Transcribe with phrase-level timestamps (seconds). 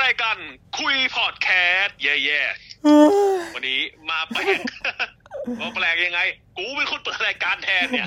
[0.00, 0.36] ทำรายการ
[0.78, 1.48] คุยพอดแค
[1.78, 4.58] สต์แย่ๆวันนี้มาแปลก
[5.60, 6.20] ว่าแปลกยังไง
[6.56, 8.06] กูเป็นคนเปิดรายการแทนเนี่ย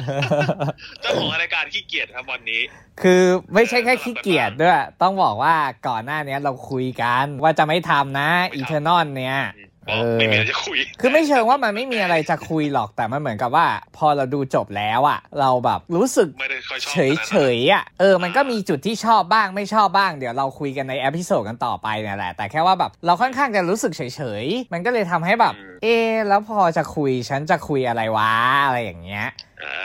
[1.02, 2.62] เจ้าของรายการขี้เกียจครับวันนี้
[3.02, 5.56] คือไม่ใช่แค่ขี้เกียจด้วย ต้องบอกว่า
[5.88, 9.73] ก่อนหน้านี้เราคุยกันว่าจะไม่ทำนะ Eternals เนี่ยบอก
[10.20, 28.32] ไม่มีอะไรจะคุย คือไม่เชิงว่ามันไม่มีอะไรจะคุยหรอกแต่มันเหมือนกับว่า พอเราดูจบแล้วอะเราแบบรู้สึกไม่ได้ค่อยชอบเฉยเฉยๆอะเออมันก็มีจุดที่ชอบบ้างไม่ชอบบ้างเดี๋ยวเราคุยกันใน episode กันต่อไปเนี่ยแหละ แต่แค่ว่าแบบเราค่อนข้างจะรู้สึกเฉยเฉยๆมันก็เลยทำให้แบบ เอะแล้วพอจะคุยฉันจะคุยอะไรวะ
[28.66, 29.28] อะไรอย่างเงี้ย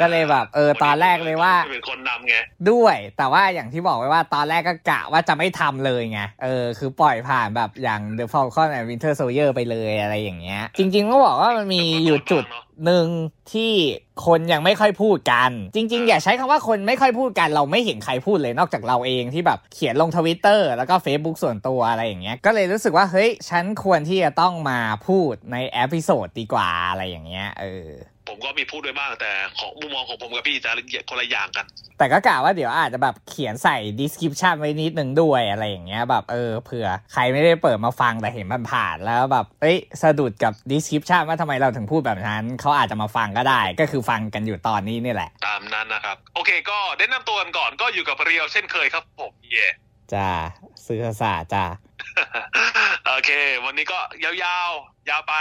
[0.01, 2.35] ก็เลยแบบ เออ ตอนแรกเลยว่าเป็นคนนำไง
[2.71, 12.47] ด้วย แต่ว่าอย่างที่บอกไว้ว่าตอนแรกก็กะว่าจะไม่ทำเลยไงเออ คือปล่อยผ่านแบบอย่าง The Falcon and Winter Soldier ไปเลยอะไรอย่างเงี้ย จริงๆก็บอกว่ามันมีอยู่จุด
[12.87, 13.09] หนึ่ง
[13.53, 13.73] ที่
[14.27, 27.89] คนยังไม่ค่อยพูดกัน จริง ๆ อย่าใช้คำว่าคนไม่ค่อยพูดกันเราไม่เห็นใครพูดเลยนอกจากเราเองที่แบบเขียนลงทวิตเตอร์แล้วก็ Facebook ส่วนตัวอะไรอย่างเงี้ยก็เลยรู้สึกว่าเฮ้ยฉันควรที่จะต้องมาพูดใน episode ดีกว่าอะไรอย่างเงี้ยเออ
[28.29, 30.71] ผมก็มีพูดด้วยบ้างแต่ของมุมมองของผมกับพี่จะ
[31.09, 31.67] คนละอย่างกัน
[31.99, 49.69] แต่ก็กะว่าเดี๋ยวอาจจะแบบเขียนใส่ description ไว้นิดนึงด้วยอะไรอย่างเงี้ยแบบเออเผื่อใครไม่ได้เปิดมาฟังแต่เห็นมันผ่านแล้วแบบเอ้ยสะดุดกับ description ว่าทำไมเราถึงพูดแบบนั้นเขาอาจจะมาฟังก็ได้ ก็คือฟังกันอยู่ตอนนี้นี่แหละ ตามนั้นนะครับ โอเค ก็แนะนำตัวกันก่อนก็อยู่กับเรียวเช่นเคยครับผมเย่
[50.15, 50.31] จ้า
[50.87, 51.65] ซื้อศาสตร์จ้า
[53.07, 53.31] โอเค
[53.65, 54.33] วันนี้ก็ยา
[54.69, 55.35] วๆ ยาวไป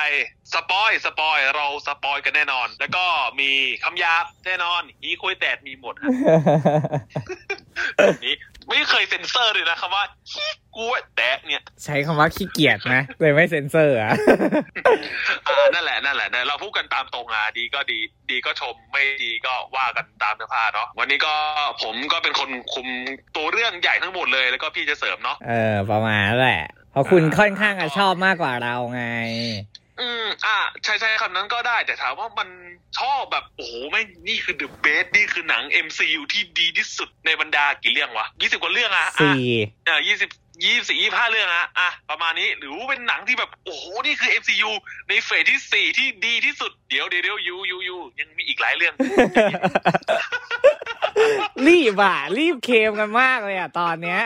[0.53, 3.05] spoil spoil เรา spoil กันแน่นอน แล้วก็
[3.39, 3.49] มี
[3.83, 6.09] คำหยาบแน่นอนหีควยแตดมีหมดฮะ
[7.97, 8.35] แบบนี้
[8.69, 14.13] ไม่เคยเซ็นเซอร์เลยนะคำว่าฮีกูแตดเนี่ย ใช้คำว่าขี้เกียจนะเลยไม่เซ็นเซอร์อะ
[15.47, 21.33] อ่านั่นแหละนั่นแหละเราพูดกันตามตรงอะดีก็ดีดีก็ชมไม่ดีก็ว่ากันตามเนื้อผ้าเนาะวันนี้ก็
[21.83, 22.87] ผมก็เป็นคนคุม
[23.35, 26.61] ตัวเรื่องใหญ่ทั้งหมดเลยแล้วก็พี่จะเสริมเนาะเออประมาณนั้นแหละ
[26.91, 29.03] เพราะคุณค่อนข้างจะชอบมากกว่าเราไง
[29.99, 32.49] อืมอ่าใช่ใช่คำนั้นก็ได้แต่ถามว่ามัน
[32.99, 39.51] ชอบแบบโอ้โหไม่งนี่คือ the best นี่คือหนัง MCU ที่ดีที่สุดในบรรดากี่เรื่องวะยี่สิบกว่าเรื่องอะอะสี่
[39.85, 40.29] เออยี่สิบ
[40.63, 44.71] ยี่สี่ยี่ห้าเรื่องอะอะประมาณนี้หรือว่าเป็นหนังที่แบบโอ้โหนี่คือ MCU
[45.09, 48.93] ในเฟสที่สี่ที่ดีที่สุดเดี๋ยวเดี๋ยวเดี๋ยวยูยูยูยังมีอีกหลายเรื่อง
[51.67, 54.21] รีบอะรีบเคลมกันมากเลยอะตอนเนี้ย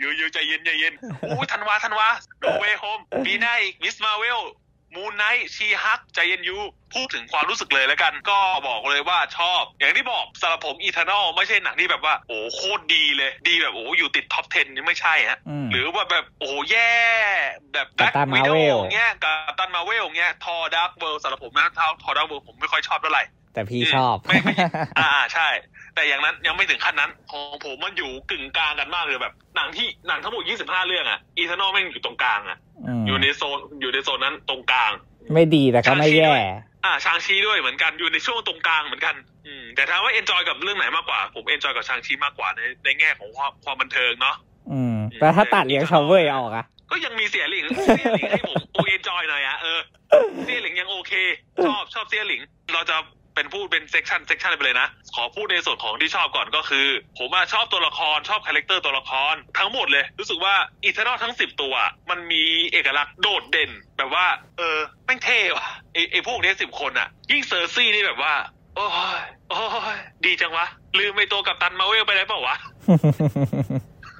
[0.00, 2.08] you you ใจเย็นใจเย็นโอ้ยธันวาธันวา
[2.40, 3.96] No Way Home ปีหน้าอีก Ms.
[4.04, 4.40] Marvel
[4.94, 6.56] Moon Knight She-Hulk ใจเย็น you
[6.94, 16.92] พูดถึงความรู้สึกเลยแล้วกัน ก็บอกเลยว่าชอบ อย่างที่บอกสำหรับผม Eternals ไม่ใช่หนังที่แบบว่า โอ้โคตรดีเลย ดีแบบโอ้อยู่ติด top 10 นี่ไม่ใช่ฮะอืมหรือว่าแบบโอ้แย่
[17.72, 23.22] แบบแบ็ค Captain วิดโอ Marvel เงี้ยกัปตันมาเวลเงี้ย Thor Dark World สำหรับผมนะทอทอดักเวิลผมไม่ค่อยชอบเท่าไหร่
[23.56, 24.54] แต่พี่ชอบไม่ไม่
[24.98, 25.48] อ่าใช่
[25.94, 32.58] แต่อย่างนั้นยังไม่ถึงขั้นนั้น ของผมมันอยู่กึ่งกลางกันมากเลยแบบหนังที่หนังทั้งหมด25เรื่องอะ Eternals แม่งอยู่ตรงกลางอะ
[33.02, 34.92] มอยู่ในโซนอยู่ในโซนนั้นตรงกลาง
[35.34, 36.32] ไม่ดีแต่ก็ไม่แย่
[36.84, 39.14] อ่า Shang-Chi ด้วยเหมือนกันอยู่ในช่วงตรงกลางเหมือนกัน
[39.46, 44.36] อืมแต่ถามว่า enjoy กับเรื่องไหนมากกว่า ผม enjoy กับ Shang-Chi มากกว่าในในแง่ของความความบันเทิงเนาะ
[44.72, 47.64] อืมแล้วถ้าตัดเหลียงเฉาเหว่ยออกอะก็ยังมีเซี่ยหลิง
[47.96, 49.80] เซี่ยหลิงให้ผมโอ enjoy หน่อยอะเออ
[50.44, 51.12] เซี่ยหลิงยังโอเค
[51.64, 52.40] ชอบชอบเซี่ยหลิง
[52.74, 52.96] เราจะ
[53.36, 56.86] เป็นพูดเป็น section section ไปเลยนะ ขอพูดในส่วนของที่ชอบก่อนก็คือ
[57.18, 60.54] ผมอะชอบตัวละครชอบ character ตัวละครทั้งหมดเลย รู้สึกว่า
[60.84, 61.74] Eternals ทั้งสิบตัว
[62.10, 62.42] มันมี
[62.72, 64.26] เอกลักษณ์โดดเด่น แบบว่า
[64.58, 68.34] เออแม่งเท่ว่ะไอไอพวกเนี้สิบคนอะยิ่ง Sersi นี่แบบว่า
[68.76, 68.86] โอ้
[69.18, 69.20] ย
[69.50, 69.58] โอ้
[69.96, 70.66] ยดีจังวะ
[70.98, 72.56] ลืมไอตัวกัปตันมาเวลไปได้เปล่าวะ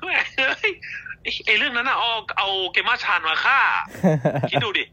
[0.05, 0.71] แม่งเฮ้ย
[1.27, 3.59] ไอ้ไอเรื่องนั้นอะเอาเอาเกมมาชานมาฆ่า
[4.51, 4.85] คิดดูดิ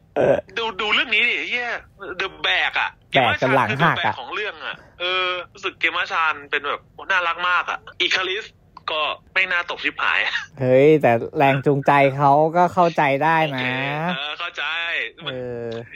[0.58, 1.70] ดูดูเรื่องนี้ดิเฮีย
[2.18, 8.46] เดอะแบกอะแบกจนหลังคือหัเดกอะแบอะกของเรื่องอะเออรู้สึกเกมมาชานเป็นแบบน่ารักมากอะอีคาลิส
[8.92, 9.02] ก็
[9.34, 10.20] ไม่น่าตกชิบหาย
[10.60, 14.64] เฮ้ย แต่แรงจูงใจเขาก็เข้าใจได้โอเคนะ เออ เข้าใจ
[15.14, 15.36] เอมันอ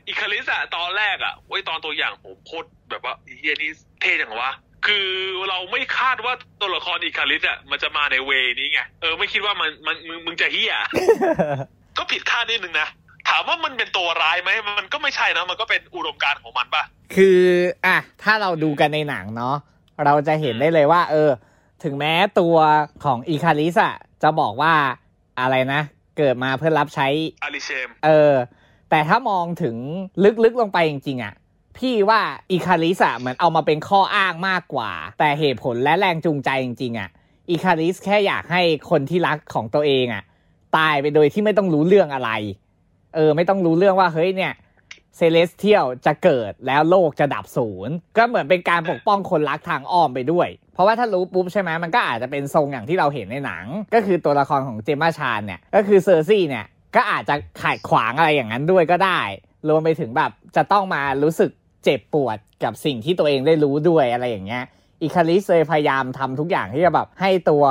[0.07, 4.51] อีคาลิสอะตอนแรกอะไว้ยตอนตัวอย่างผมโคตรแบบว่าเฮียนี่เท่จังวะ
[4.85, 5.07] คือ
[5.49, 10.75] เราไม่คาดว่าตัวละครอีคาลิสอะมันจะมาในเวนี้ไงเออไม่คิดว่ามันมันมึงมึงจะเฮีย
[11.97, 12.87] ก็ผิดคาดนิดนึงนะ
[13.29, 16.83] ถามว่ามันเป็นตัวร้ายไหมมันก็ไม่ใช่นะมันก็เป็นอุดมการณ์ของมันป่ะ
[17.15, 17.41] คือ
[17.85, 19.55] อะถ้าเราดูกันในหนังเนาะ
[20.05, 21.29] เราจะเห็นได้เลยว่า เออ
[21.83, 22.55] ถึงแม้ตัว
[23.03, 24.73] ของอีคาริสอะจะบอกว่า
[25.39, 25.81] อะไรนะ
[26.17, 27.07] เกิดมาเพื่อรับใช้
[27.43, 28.33] อาริเชม เออ
[28.89, 29.75] แต่ถ้ามองถึง
[30.43, 31.33] ลึกๆลงไปจริงๆอะ
[31.79, 32.21] พี่ว่า
[32.51, 37.09] Ikaris อะเหมือนเอามาเป็นข้ออ้างมากกว่า แต่เหตุผลและแรงจูงใจจริงๆอะ
[37.49, 40.23] Ikaris แค่อยากให้คนที่รักของตัวเองอะ
[40.77, 42.31] ตายไปโดยที่ไม่ต้องรู้เรื่องอะไร
[43.15, 44.53] เออ ไม่ต้องรู้เรื่องว่าเฮ้ยเนี่ย
[45.15, 56.65] Celestial จะเกิดแล้วโลกจะดับศูนย์ ก็เหมือนเป็นการปกป้องคนรักทางอ้อมไปด้วย เพราะว่าถ้ารู้ปุ๊บใช่ไหมมันก็อาจจะเป็นทรงอย่างที่เราเห็นในหนัง ก็คือตัวละครของ Gemma Chan เนี่ย ก็คือ Sersi เนี่ย
[56.95, 59.21] ก็อาจจะขัดขวางอะไรอย่างนั้นด้วยก็ได้
[59.67, 61.51] รวมไปถึงแบบจะต้องมารู้สึก
[61.87, 64.63] เจ็บปวดกับสิ่งที่ตัวเองได้รู้ด้วยอะไรอย่างเงี้ย
[65.01, 67.63] อิคาริสเลยพยายามทำทุกอย่างที่จะแบบให้ตัว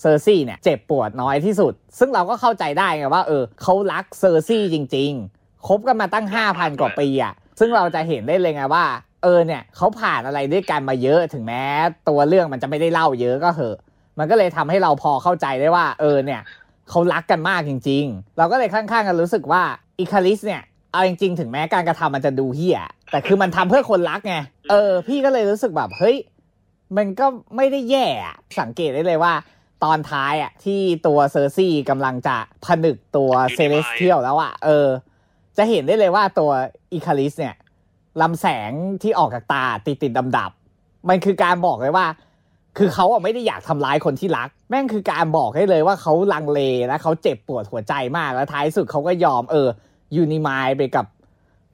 [0.00, 8.84] เซอร์ซี่เนี่ยเจ็บปวดน้อยที่สุด ซึ่งเราก็เข้าใจได้ไงว่าเออเขารักเซอร์ซี่จริง ๆ คบกันมาตั้ง 5,000 กว่าปีอะซึ่งเราจะเห็นได้เลยไงว่า
[9.22, 11.62] เออเนี่ยเขาผ่านอะไรด้วยกันมาเยอะถึงแม้
[12.08, 13.76] ตัวเรื่องมันจะไม่ได้เล่าเยอะก็เหอะ
[14.18, 16.40] มันก็เลยทำให้เราพอเข้าใจได้ว่า เออเนี่ย
[16.90, 19.62] เขารักกันมากจริง ๆ เราก็เลยข้างๆกันรู้สึกว่า
[20.00, 20.62] Ikaris เนี่ย
[20.92, 22.80] เอาจริงๆ ถึงแม้การกระทำมันจะดูเหี้ย
[23.10, 24.36] แต่คือมันทำเพื่อคนรักไง
[24.70, 26.16] เออ พี่ก็เลยรู้สึกแบบเฮ้ย
[26.96, 27.26] มันก็
[27.56, 29.32] ไม่ได้แย่อะสังเกตได้เลยว่า
[29.84, 34.88] ตอนท้ายอะ ที่ตัว Sersi กำลังจะผนึกตัว Celestial แล้วอะ เออ
[35.56, 36.50] จะเห็นได้เลยว่าตัว
[36.92, 37.54] Ikaris เนี่ย
[38.20, 38.70] ลำแสง
[39.02, 42.06] ที่ออกจากตาติดติดดำดับๆมันคือการบอกเลยว่า
[42.78, 49.68] คือเขาอะไม่ได้อยากทำร้ายคนที่รัก แม่งคือการบอกให้เลยว่าเขาลังเลและเขาเจ็บปวดหัวใจมากแล้วท้ายสุดเขาก็ยอมเออ
[50.16, 51.06] ยูนิมายไปกับ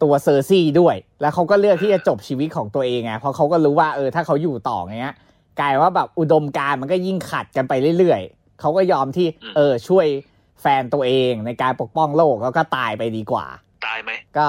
[0.03, 5.17] ตัวเซอร์ซี่ด้วย แล้วเขาก็เลือกที่จะจบชีวิตของตัวเองไงเพราะเขาก็รู้ว่าเออถ้าเขาอยู่ต่ออย่างเงี้ย
[5.61, 9.27] กลายว่าแบบอุดมการณ์มันก็ยิ่งขัดกันไปเรื่อยๆเขาก็ยอมที่
[9.57, 10.07] เออช่วย
[10.61, 13.47] แฟนตัวเองในการปกป้องโลกแล้วก็ตายไปดีกว่า
[13.87, 14.47] ตายไหมก็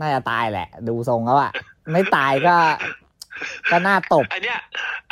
[0.00, 1.52] น่าจะตายแหละ ดูทรงแล้วอะ
[1.92, 2.56] ไม่ตายก็
[3.70, 4.58] ก็น่าตบอันเนี้ย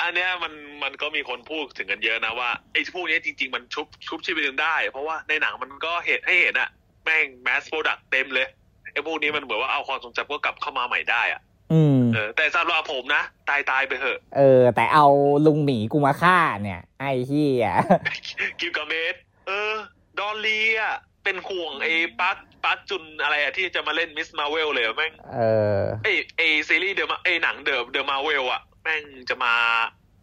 [0.00, 0.52] อันเนี้ยมัน
[0.82, 6.68] มันก็มีคนพูดถึงกันเยอะนะว่าไอ้พวกเนี้ยจริง ๆ มันชุบชุบชีวิตกันได้ เพราะว่าในหนังมันก็เห็นให้เห็นอะ
[7.06, 8.46] แม่งแมสโปรดักเต็มเลย
[8.92, 11.40] ไอ้พวกนี้มันเหมือนว่าเอาความทรงจำก็กลับเข้ามาใหม่ได้อะ
[11.72, 15.06] อืมเออแต่สำหรับผมนะ ตายตายไปเถอะเออ แต่เอา
[15.46, 17.68] ลุงหมีกูมาฆ่าเนี่ย ไอ้เหี้ย
[18.60, 19.14] กิลกาเมส
[19.46, 19.74] เออ
[20.18, 25.40] ดอลลีอะเป็นห่วงไอ้ปักปักจุนอะไรอะที่จะมาเล่นมิสมาเวลเลยอะแม่งเอ
[25.78, 29.52] อไอ้ไอ้ซีรีส์เดอะไอ้หนังเดอะเดอะมาเวลอะแม่งจะมา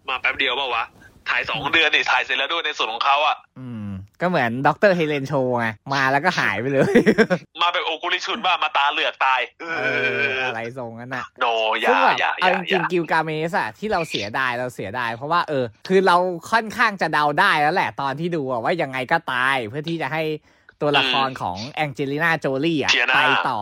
[0.09, 0.83] มาแป๊บเดียวเปล่าวะ
[1.29, 3.89] ถ่ายสองเดือนนี่ถ่ายเสร็จแล้วด้วยในส่วนของเขาอะอืม
[4.21, 6.93] ก็เหมือนด็อกเตอร์เฮเลนโชไงมาแล้วก็หายไปเลย
[7.61, 11.45] มาแบบโอกุลิชุนว่ามาตาเหลือกตายเอเออออะไรทรงนั้นน่ะโน
[11.81, 16.17] อย่าซึ่งแบบอย่าอเอาย่าจอริย่างๆกิลกาเมสอะที่เราเสียดายเราเสียดายเพราะว่าเออ คือเรา
[16.51, 20.23] ค่อนข้างจะเดาได้แล้วแหละตอนที่ดูอะว่ายังไงก็ตายเพื่อที่จะให้
[20.81, 23.19] ตัวละครของ Angelina Jolie อะ Thena ไป
[23.49, 23.61] ต่อ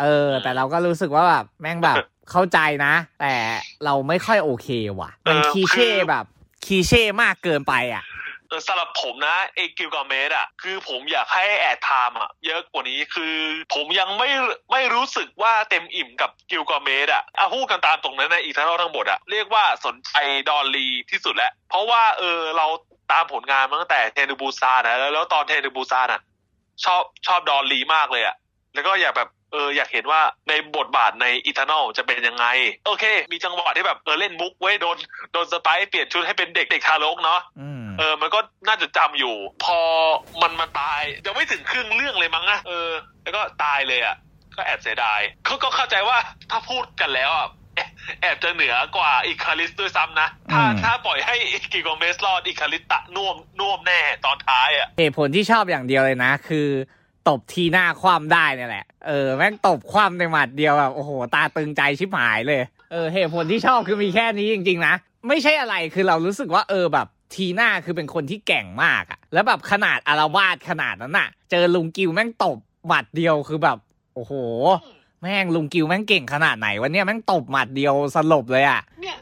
[0.00, 1.96] เออ แต่เราก็รู้สึกว่าแบบแม่งแบบ
[2.30, 3.34] เข้าใจนะ แต่
[3.84, 4.68] เราไม่ค่อยโอเค
[5.00, 6.24] ว่ะ มัน cliché แบบ
[6.66, 8.09] cliché มากเกินไปอะเออ
[8.66, 13.36] สำหรับผมนะไอ้กิลกาเมสอะคือผมอยากให้ airtime อะเยอะกว่านี้คือ
[13.74, 14.28] ผมยังไม่
[14.72, 20.12] ไม่รู้สึกว่าเต็มอิ่มกับกิลกาเมสอะอะพูดกันตามตรงนั้นนะอีกทั้งทั้งหมดอะเรียกว่าสนใจ
[20.50, 22.66] ดอนลีที่สุดแล้วเพราะว่าเออเรา
[23.12, 26.20] ตามผลงานมาตั้งแต่ Train to Busan อะแล้วแล้วตอน Train to Busan อะ
[26.84, 28.36] ชอบชอบดอนลีมากเลยอะ
[28.74, 32.46] แล้วก็อยากแบบ เอออยากเห็นว่าในบทบาทใน Eternal จะเป็นยังไง
[32.86, 34.96] โอเค มีจังหวะที่แบบเออเล่นมุกไว้โดน
[35.32, 39.78] โดนสไปรท์เปลี่ยนชุดให้เป็นเด็กเด็กทารกเนาะอืมเออมันก็น่าจดจำอยู่ พอ
[40.42, 42.90] มันมาตายยังไม่ถึงครึ่งเรื่องเลยมั้งนะเออ
[43.22, 44.16] แล้วก็ตายเลยอะ
[44.56, 46.18] ก็แอบเสียดายเขาก็เข้าใจว่า
[46.50, 51.36] ถ้าพูดกันแล้วอะแอบแอบจะเหนือกว่าอีคาริสด้วยซ้ำนะ ถ้าอืมถ้าปล่อยให้
[51.72, 56.68] กิโกเมสรอดอีคาริสตะน่วมน่วมแน่ตอนท้ายอะเหตุผลที่ชอบอย่างเดียวเลยนะ คือ
[57.30, 64.94] ตบทีหน้าคว่ำได้เนี่ยแหละ เออแม่งตบคว่ำในหมัดเดียวแบบโอ้โห ตาตึงใจชิบหายเลย เออเหตุผลที่ชอบคือมีแค่นี้จริงๆนะ
[65.28, 73.78] ไม่ใช่อะไรคือเรารู้สึกว่าเออแบบทีหน้าคือเป็นคนที่แก่งมากอะแล้วแบบขนาดอารวาสขนาดนั้นน่ะ เจอลุงกิวแม่งตบหมัดเดียวคือแบบ
[74.14, 74.32] โอ้โห
[75.22, 79.18] แม่งลุงกิวแม่งเก่งขนาดไหนวะเนี่ยแม่งตบหมัดเดียวสลบเลยอะเนี่ย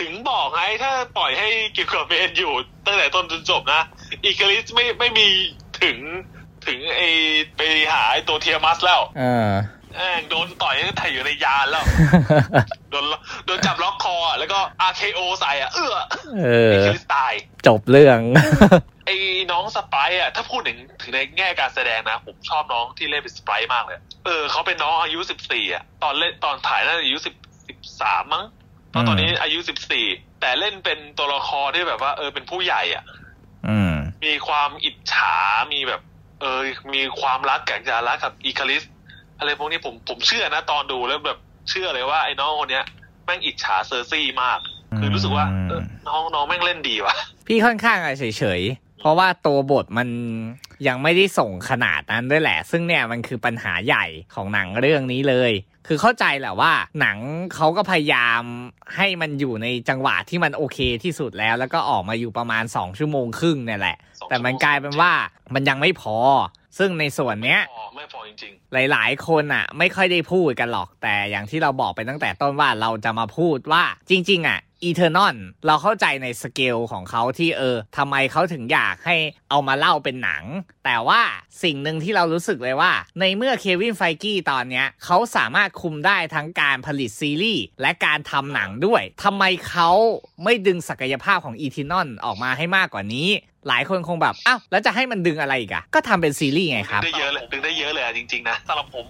[0.00, 2.52] ถึงบอกไงถ้าปล่อยให้กิโกเมสอยู่
[2.86, 3.82] ตั้งแต่ต้นจนจบนะ
[4.24, 5.26] อีคาริสไม่ไม่มี
[5.82, 5.96] ถึง
[6.66, 7.00] ถึงไอ
[7.56, 7.60] ไป
[7.92, 9.50] หาไอตัวเทียมัสแล้วเออ
[9.94, 11.84] แม่งโดนต่อยตั้งแต่อยู่ในยานแล้ว
[12.90, 13.04] โดน
[13.46, 14.58] โดนจับล็อกคออะแล้วก็
[14.90, 15.94] RKO ใส่อะ เอื้อ
[16.44, 17.32] เอไอ้อคริสตาย
[17.66, 18.18] จบเรื่อง
[19.06, 19.16] ไอ้
[19.52, 27.34] น้องสไปร์อะ ถ้าพูดถึงถึงในแง่การแสดงนะ ผมชอบน้องที่เล่นเป็นสไปร์มากเลย เออ เขาเป็นน้องอายุสิบสี่อะ ตอนเล่นตอนถ่ายน่าจะอายุสิบ
[27.68, 28.44] สิบสามมั้ง
[28.94, 30.06] ตอนตอนนี้อายุสิบสี่
[30.40, 33.04] แต่เล่นเป็นตัวละครที่แบบว่า เออเป็นผู้ใหญ่อะ
[33.68, 33.92] อืม
[34.24, 35.34] มีความอิจฉา
[35.72, 36.00] มีแบบ
[36.40, 36.60] เออ
[36.94, 38.82] มีความรักแก่งจารักกับอีคาริส
[39.38, 41.38] อะไรพวกนี้ผมผมเชื่อนะตอนดูแล้วแบบ
[41.70, 42.84] เชื่อเลยว่าไอ้น้องคนเนี้ย
[43.24, 44.58] แม่งอิจฉาเซอร์ซี่มาก
[44.98, 45.46] คือรู้สึกว่า
[46.08, 47.14] น้องน้องแม่งเล่นดีว่ะ
[47.46, 48.60] พี่ค่อนข้างเฉยเฉย
[49.00, 50.08] เพราะว่าตัวบทมัน
[50.86, 55.52] ยังไม่ได้ส่งขนาดนั้นด้วยแหละ ซึ่งเนี่ยมันคือปัญหาใหญ่ของหนังเรื่องนี้เลย
[55.86, 57.18] คือเข้าใจแหละว่า หนัง
[57.54, 58.42] เขาก็พยายาม
[58.96, 65.12] ให้มันอยู่ในจังหวะที่มันโอเคที่สุดแล้ว แล้วก็ออกมาอยู่ประมาณ 2 ชั่วโมงครึ่งเนี่ยแหละสองแต่มันกลายเป็นว่า
[65.54, 66.16] มันยังไม่พอ
[66.78, 68.52] ซึ่งในส่วนเนี้ยพอไม่พอจริง
[68.90, 79.16] หลายๆ คนอะ ไม่ค่อยได้พูดกันหรอกแต่อย่างที่เราบอกไปตั้งแต่ต้นว่าเราจะมาพูดว่าจริง ๆ อะ Eternal เราเข้าใจในสเกลของเขาที่เออทำไมเขาถึงอยากให้
[79.50, 80.44] เอามาเล่าเป็นหนัง
[80.84, 81.22] แต่ว่า
[81.62, 89.90] สิ่งหนึ่งที่เรารู้สึกเลยว่า ในเมื่อเควินไฟกีตอนเนี้ยเขาสามารถคุมได้ทั้งการผลิตซีรีส์และการทำหนังด้วยทำไมเขา
[90.44, 93.28] ไม่ดึงศักยภาพของ Eternal ออกมาให้มากกว่านี้
[93.68, 99.06] หลายคนคงแบบ อ้าว แล้วจะให้มันดึงอะไรอีกอะก็ทำเป็นซีรีส์ไงครับได้เยอะเลย ดึงได้เยอะเลยอะจริง ๆ นะสำหรับผม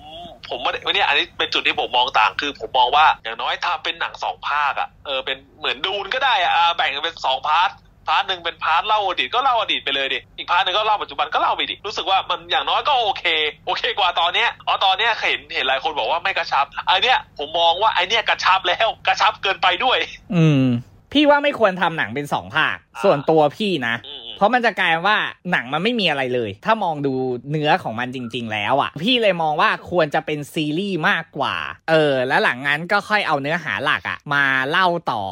[0.49, 7.70] ผมไม่ได้วันนี้อันนี้เป็นจุดที่ผมมองต่างคือผมมองว่าอย่างน้อยทำเป็นหนังสองภาคอะเออเป็นเหมือน Dune ก็ได้อะอ่าแบ่งกันเป็นสอง part
[8.09, 13.25] part หนึ่งเป็น part เล่าอดีตก็เล่าอดีตไปเลยดิ อีก part หนึ่งก็เล่าปัจจุบันก็เล่าไปดิ รู้สึกว่ามันอย่างน้อยก็โอเค
[13.66, 19.99] โอเคกว่าตอนเนี้ย อ๋อตอนเนี้ยเห็นเห็นหลายคนบอกว่าไม่กระชับ อันเนี้ยผมมองว่าไอเนี้ยกระชับแล้วกระชับเกินไปด้วย
[20.35, 20.64] อืม
[21.12, 25.18] พี่ว่าไม่ควรทำหนังเป็นสองภาคอ่าส่วนตัวพี่นะอืม เพราะมันจะกลายว่า
[25.52, 27.14] หนังมันไม่มีอะไรเลย ถ้ามองดู
[27.50, 31.56] เนื้อของมันจริง ๆ แล้วอะ พี่เลยมองว่าควรจะเป็นซีรีส์มากกว่า
[31.90, 35.23] เออ แล้วหลังจากนั้นก็ค่อยเอาเนื้อหาหลักอะ มาเล่าต่อ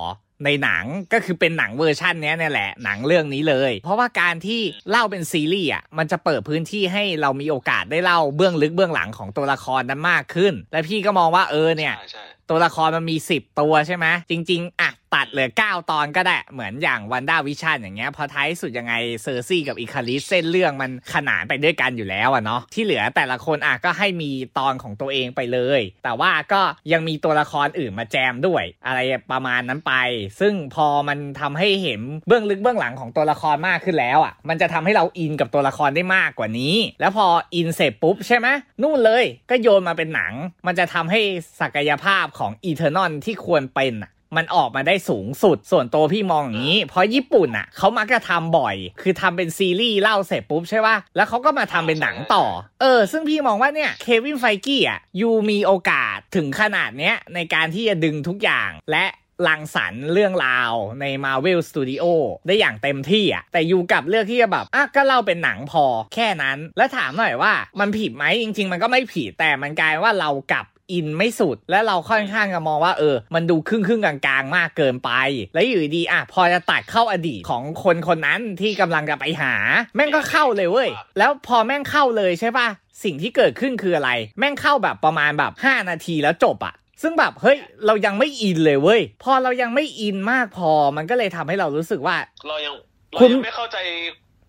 [0.45, 4.61] ในหนังก็คือเป็นหนังเวอร์ชันเนี้ยเนี่ยแหละหนังเรื่องนี้เลย เพราะว่าการที่
[4.91, 26.63] เล่าเป็นซีรีส์อะมันจะเปิดพื้นที่ให้เรามีโอกาสได้เล่าเบื้องลึกเบื้องหลังของตัวละครนั้นมากขึ้น และพี่ก็มองว่าเออเนี่ยใช่ใช่ตัวละครมันมี 10 ตัวใช่ไหมจริง ๆ อะ ตัดเหลือ 9 ตอนก็ได้ เหมือนอย่าง WandaVision อย่างเงี้ยพอท้ายสุดยังไงเซอร์ซี่กับอีคาริสเส้นเรื่องมันขนานไปด้วยกันอยู่แล้วอะเนาะที่เหลือแต่ละคนอะก็ให้มีตอนของตัวเองไปเลย แต่ว่าก็
[26.93, 28.99] ยังมีตัวละครอื่นมาแจมด้วย อะไร
[29.33, 29.95] ประมาณนั้นไป
[30.41, 38.49] ซึ่งพอมันทำให้เห็นเบื้องลึกเบื้องหลังของตัวละครมากขึ้นแล้วอะ มันจะทำให้เราอินกับตัวละครได้มากกว่านี้ แล้วพออินเสร็จปุ๊บใช่ไหม
[38.83, 40.33] นู่นเลยก็โยนมาเป็นหนัง
[40.67, 41.21] มันจะทำให้
[41.61, 52.45] ศักยภาพของ Eternal ที่ควรเป็นอะ มันออกมาได้สูงสุด ส่วนตัวพี่มองอย่างนี้ เพราะญี่ปุ่นอะเขามักจะทำบ่อย คือทำเป็นซีรีส์เล่าเสร็จปุ๊บใช่ป่ะ แล้วเขาก็มาทำเป็นหนังต่อ
[52.81, 59.07] เออ ซึ่งพี่มองว่าเนี่ยเควินไฟกี้อะยูมีโอกาสถึงขนาดเนี้ยในการที่จะดึงทุกอย่างและ
[59.49, 62.05] รังสรรค์เรื่องราวใน Marvel Studio
[62.47, 75.11] ได้อย่างเต็มที่อะ แต่ยูกลับเลือกที่จะแบบ อะ ก็เล่าเป็นหนังพอแค่นั้น แล้วถามหน่อยว่ามันผิดไหมจริง ๆ มันก็ไม่ผิด แต่มันกลายว่าเรากลับ อินไม่สุด และเราค่อนข้างจะมองว่าเออ มันดูครึ่งครึ่งๆกลางๆ มากเกินไป
[75.55, 79.53] แล้วอยู่ดีๆอะพอจะตัดเข้าอดีตของคนคนนั้นที่กำลังจะไปหา
[79.97, 82.69] แม่งก็เข้าเลยเว้ย แล้วพอแม่งเข้าเลยใช่ปะ
[83.05, 92.17] สิ่งที่เกิดขึ้นคืออะไร แม่งเข้าแบบประมาณแบบ 5 นาทีแล้วจบอะซึ่งแบบเฮ้ยเรายังไม่อินเลยเว้ย พอเรายังไม่อินมากพอมันก็เลยทำให้เรารู้สึกว่า
[92.49, 92.75] เรายัง
[93.13, 93.77] เราคุณยังไม่เข้าใจ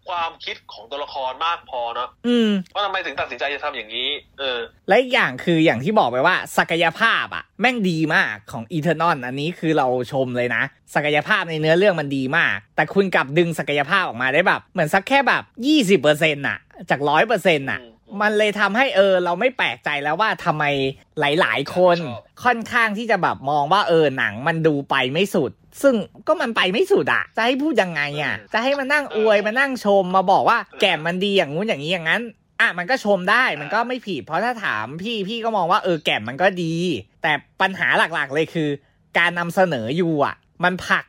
[0.10, 10.64] ความคิดของตัวละครมากพอเนาะอืมว่าทำไมถึงตัดสินใจจะทำอย่างนี้ เออ และอีกอย่างคืออย่างที่บอกไปว่า ศักยภาพอะแม่งดีมากของอีเทอร์นอนอันนี้คือเราชมเลยนะ
[10.96, 15.44] ศักยภาพในเนื้อเรื่องมันดีมาก แต่คุณกลับดึงศักยภาพออกมาได้แบบ เหมือนสักแค่แบบ
[15.98, 20.64] 20%น่ะ จากร้อยเปอร์เซ็นต์น่ะอื มมันเลยทำให้เออ เราไม่แปลกใจแล้วว่าทำไม
[21.20, 25.52] หลาย ๆ คนชอบค่อนข้างที่จะแบบมองว่าเออหนังมันดูไปไม่สุด
[25.82, 25.96] ซึ่ง
[26.28, 32.22] ก็มันไปไม่สุดอะจะให้พูดยังไงอะจะให้มานั่งอวยมานั่งชมมาบอกว่าแก่มมันดีอย่างงู้นอย่างนี้อย่างนั้น
[32.60, 36.76] อะมันก็ชมได้มันก็ไม่ผิดเพราะถ้าถามพี่พี่ก็มองว่าเออแก่นมันก็ดี
[37.22, 38.70] แต่ปัญหาหลักๆเลยคือ
[39.18, 41.09] การนำเสนออยู่อะ มันผลักมันไ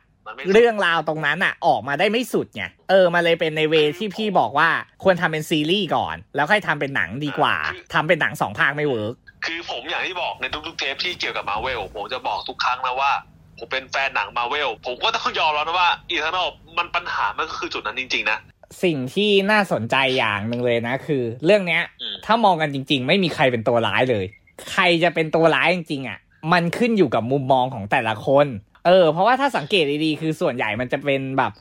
[0.53, 4.69] เรื่องราวตรงนั้นอะออกมาได้ไม่สุดไงเออมันเลยเป็นใน way ที่พี่บอกว่า
[5.03, 7.55] ควรทำเป็นซีรีส์ก่อน แล้วค่อยทำเป็นหนังดีกว่า
[7.93, 9.13] ทำเป็นหนังสองภาคไม่ work
[9.45, 13.11] คือผมอย่างที่บอกในทุกๆเทปที่เกี่ยวกับมาร์เวลผมจะบอกทุกครั้งนะว่า
[13.57, 18.39] ผมเป็นแฟนหนังมาร์เวลผมก็ต้องยอมแล้วนะว่า Eternalมันปัญหามันก็คือจุดนั้นจริง ๆ นะ
[18.83, 24.25] สิ่งที่น่าสนใจอย่างหนึ่งเลยนะคือ เรื่องเนี้ยอืมถ้ามองกันจริง ๆ ไม่มีใครเป็นตัวร้ายเลย
[24.71, 26.19] ใครจะเป็นตัวร้ายจริงๆอะ
[26.53, 28.47] มันขึ้นอยู่กับมุมมองของแต่ละคน
[28.85, 31.51] เออ เพราะว่าถ้าสังเกตดีๆ คือส่วนใหญ่มันจะเป็นแบบ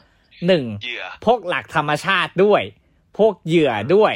[0.46, 2.62] หนึ่งเหยื่อพวกหลักธรรมชาติด้วย
[3.18, 4.14] พวกเหยื่อด้วย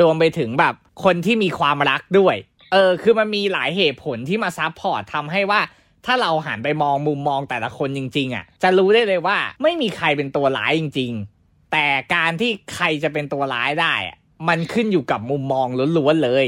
[0.00, 2.36] รวมไปถึงแบบคนที่มีความรักด้วย
[2.72, 5.60] เออ คือมันมีหลายเหตุผลที่มาซับพอร์ตทำให้ว่า
[6.06, 14.16] ถ้าเราหันไปมองมุมมองแต่ละคนจริง ๆอะ จะรู้ได้เลยว่าไม่มีใครเป็นตัวร้ายจริง ๆ แต่การที่ใครจะเป็นตัวร้ายได้อะ
[14.48, 15.66] มันขึ้นอยู่กับมุมมอง
[15.98, 16.46] ล้วนๆเลย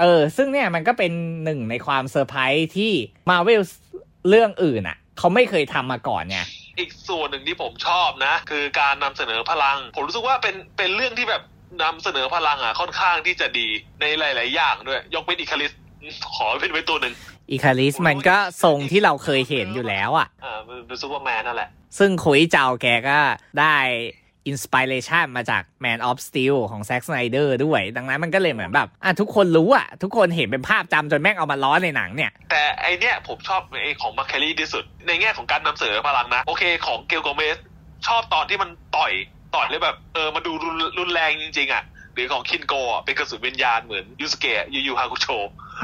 [0.00, 1.12] เออ ซึ่งเนี่ยมันก็เป็น
[1.44, 2.92] หนึ่งในความเซอร์ไพรส์ที่
[3.30, 3.62] มาร์เวล
[4.28, 6.38] เรื่องอื่นอะ เขาไม่เคยทำมาก่อนไง
[6.78, 11.42] อีกส่วนหนึ่งที่ผมชอบนะ คือการนำเสนอพลัง ผมรู้สึกว่าเป็นเป็นเรื่องที่แบบ
[11.82, 13.68] นำเสนอพลังอะค่อนข้างที่จะดี
[14.00, 15.72] ในหลาย ๆ อย่างด้วย ยกเว้นอีคาริส
[16.34, 17.14] ขอเป็นไว้ตัวหนึ่ง
[17.50, 23.18] อีคาริสมันก็ทรงที่เราเคยเห็นอยู่แล้วอะอ่าเป็นซูเปอร์แมนนั่นแหละ ซึ่งโคลอี้ เจาแกก็
[23.60, 23.76] ได้
[24.48, 37.56] inspiration มาจาก Man of Steel ของแซ็ก s ไนเดอร์ด้วย ดังนั้นมันก็เลยเหมือนแบบอะทุกคนรู้อะ ทุกคนเห็นเป็นภาพจำจนแม่งเอามาล้อในหนังเนี่ย แต่ไอเนี้ยผมชอบไอของมัคคารีที่สุด ในแง่ของการนำเสนอพลังนะ โอเคของกิลกาเมช
[38.06, 39.12] ชอบตอนที่มันต่อย
[39.54, 40.52] ต่อยเลยแบบเออมันดู
[40.98, 45.26] รุนแรงจริงๆอะหรือของคิงโกเป็นกระสุนวิญญาณเหมือนยูสเกะยูยูฮาคุโช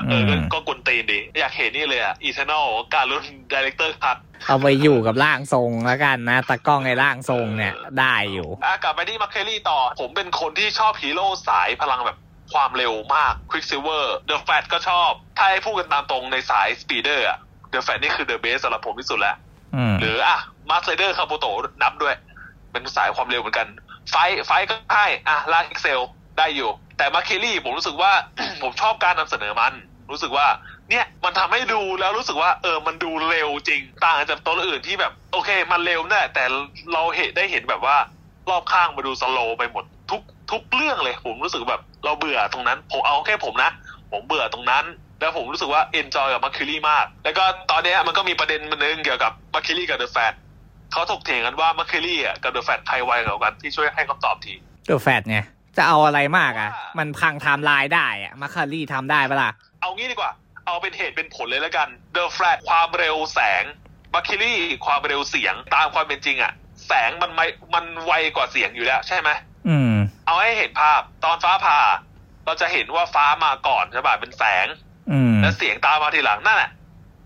[0.08, 12.18] เออก็ก็กวนตีนดี อยากเห็นนี่เลยอะอีเทนอลการรุ่น director's cut เอาไปอยู่กับร่างทรงแล้วกันนะตากล้องในร่างทรงเนี่ยได้อยู่อะกลับไปที่มาร์เคลลี่ต่อ ผมเป็นคนที่ชอบฮีโร่สายพลังแบบ
[12.52, 17.38] ความเร็วมากควิกซิ l เวอร์เดอะแฟตก็ชอบ ถ้าให้พูดกันตามตรงในสาย speedster อะ
[17.70, 19.36] The Flash นี่คือ the best สำหรับผมที่สุดแล้ว
[19.74, 20.38] อืมหรืออะ
[20.70, 21.46] มาร์คเดอร์คาโบโต
[21.82, 22.14] นับด้วย
[22.72, 23.68] เป็นสายความเร็วเหมือนกัน
[24.10, 26.00] ไฟท์ไฟท์ก็ให้อะลากเอ็กเซล
[26.38, 28.12] ได้อยู่ แต่มาเคลลี่ผมรู้สึกว่า
[28.62, 29.74] ผมชอบการนำเสนอมัน
[30.10, 30.46] รู้สึกว่า
[30.90, 36.44] เนี่ยมันทำให้ดูแล้วรู้สึกว่าเออมันดูเร็วจริง ต่างจากตัวอื่นที่แบบโอเค มันเร็วแน่แต่
[36.92, 37.96] เราเห็นได้เห็นแบบว่า
[38.50, 43.70] รอบข้างมาดูสโลว์ไปหมดทุกทุกเรื่องเลย ผมรู้สึกแบบเราเบื่อตรงนั้นผมเอาแค่ผมนะ
[44.12, 44.84] ผมเบื่อตรงนั้น
[45.20, 50.34] แล้วผมรู้สึกว่า enjoy กับมัคคารีมาก แล้วก็ตอนเนี้ยมันก็มีประเด็นมันนึงเกี่ยวกับมัคคารีกับ The Flash
[50.92, 54.54] เขาถกเถียงกันว่ามัคคารีอะกับ The Flash ใครไวกว่ากันพี่ช่วยให้คำตอบที
[54.86, 55.38] The Flash ไง
[55.76, 60.32] จะเอาอะไรมากอะ มันพังไทม์ไลน์ได้อะมัคคารีทำได้ปะล่ะ เอางี้ดีกว่า
[60.66, 63.64] เอาเป็นเหตุเป็นผลเลยแล้วกัน The Flash ความเร็วแสง
[64.14, 66.52] มาร์คิลี่ความเร็วเสียงตามความเป็นจริงอะ
[66.86, 69.30] แสงมันไม่มันไวกว่าเสียงอยู่แล้วใช่ไหม
[69.68, 69.94] อืม
[70.26, 71.80] เอาให้เห็นภาพตอนฟ้าผ่า
[72.44, 74.66] เราจะเห็นว่าฟ้ามาก่อนใช่ป่ะเป็นแสง
[75.10, 76.70] อืม แล้วเสียงตามมาทีหลังนั่นแหละ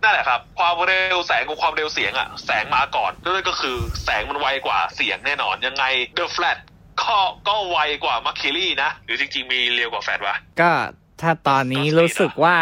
[0.03, 5.85] นั่นแหละครับ ความเร็วแสงกับความเร็วเสียงอะแสงมาก่อนนั่นก็คือแสงมันไวกว่าเสียงแน่นอนยังไง
[6.19, 6.61] The Flash
[7.01, 7.17] ก็
[7.49, 10.73] ก็ไวกว่ามาร์คิลี่นะ หรือจริงๆมีเร็วกว่าแฟลชวะ ก็
[11.21, 12.57] ถ้าตอนนี้รู้สึกว่า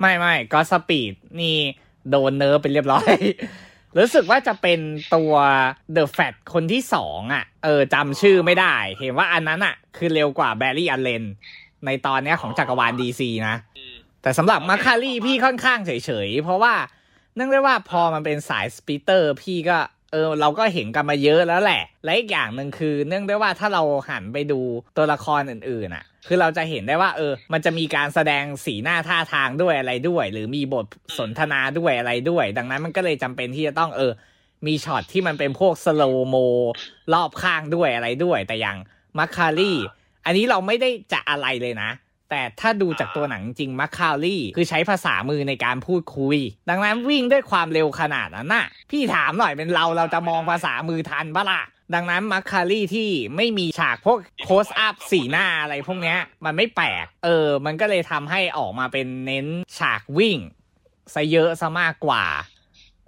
[0.00, 1.56] ไม่ไม่ก็ speed นี่
[2.10, 3.14] โดน nerf ไปเรียบร้อย
[3.98, 4.80] รู้สึกว่าจะเป็น
[5.14, 5.32] ตัว
[5.92, 11.24] The Flash คนที่สองอะ เออจำชื่อไม่ได้ เห็นว่าอันนั้นอะ คือเร็วกว่า Barry Allen
[11.86, 16.74] ในตอนเนี้ยของจักรวาล DC นะอืมแต่สำหรับ Makkari พี่ค่อนข้างเฉยๆ เพราะว่า
[17.34, 19.78] เนื่องด้วยว่าพอมันเป็นสาย speedster พี่ก็
[20.14, 24.60] เออเราก็เห็นกันมาเยอะแล้วแหละ และอีกอย่างหนึ่งคือเนื่องด้วยว่าถ้าเราหันไปดู
[24.96, 30.86] ตัวละครอื่นๆอะ คือเราจะเห็นได้ว่า เออ มันจะมีการแสดงสีหน้าท่าทางด้วยอะไรด้วย หรือมีบท
[31.18, 34.12] สนทนาด้วยอะไรด้วย ดังนั้นมันก็เลยจำเป็นที่จะต้องเออ
[34.66, 36.36] มีช็อตที่มันเป็นพวก slow-mo
[37.14, 38.78] รอบข้างด้วยอะไรด้วย แต่อย่าง
[39.18, 39.72] Makkari
[40.24, 41.90] อันนี้เราไม่ได้จะอะไรเลยนะ
[42.34, 46.36] แต่ถ้าดูจากตัวหนังจริง Makkari คือใช้ภาษามือในการพูดคุย
[46.68, 51.62] ดังนั้นวิ่งด้วยความเร็วขนาดนั้นน่ะ พี่ถามหน่อยเป็นเราเราจะมองภาษามือทันปะล่ะ
[51.94, 59.46] ดังนั้น Makkari ที่ไม่มีฉากพวก close up สีหน้าอะไรพวกเนี้ย มันไม่แปลก เออ มันก็เลยทำให้ออกมาเป็นเน้น
[59.78, 60.38] ฉากวิ่ง
[61.14, 62.24] ซะเยอะซะมากกว่า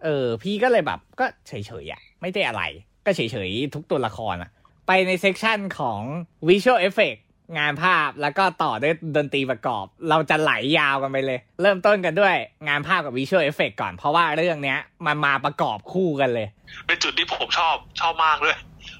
[0.04, 2.62] เออ พี่ก็เลยแบบ ก็เฉยๆอะ ไม่ได้อะไร
[3.06, 4.50] ก็เฉยๆ ทุกตัวละครอะ
[4.86, 6.00] ไปในเซกชันของ
[6.48, 7.20] Visual Effect
[7.58, 12.34] งานภาพแล้วก็ต่อด้วยดนตรีประกอบ เราจะไหลยาวกันไปเลย เริ่มต้นกันด้วย
[12.68, 16.48] งานภาพกับ Visual Effect ก่อน เพราะว่าเรื่องเนี้ย มันมาประกอบคู่กันเลย
[16.86, 18.56] เป็นจุดที่ผมชอบชอบมากเลย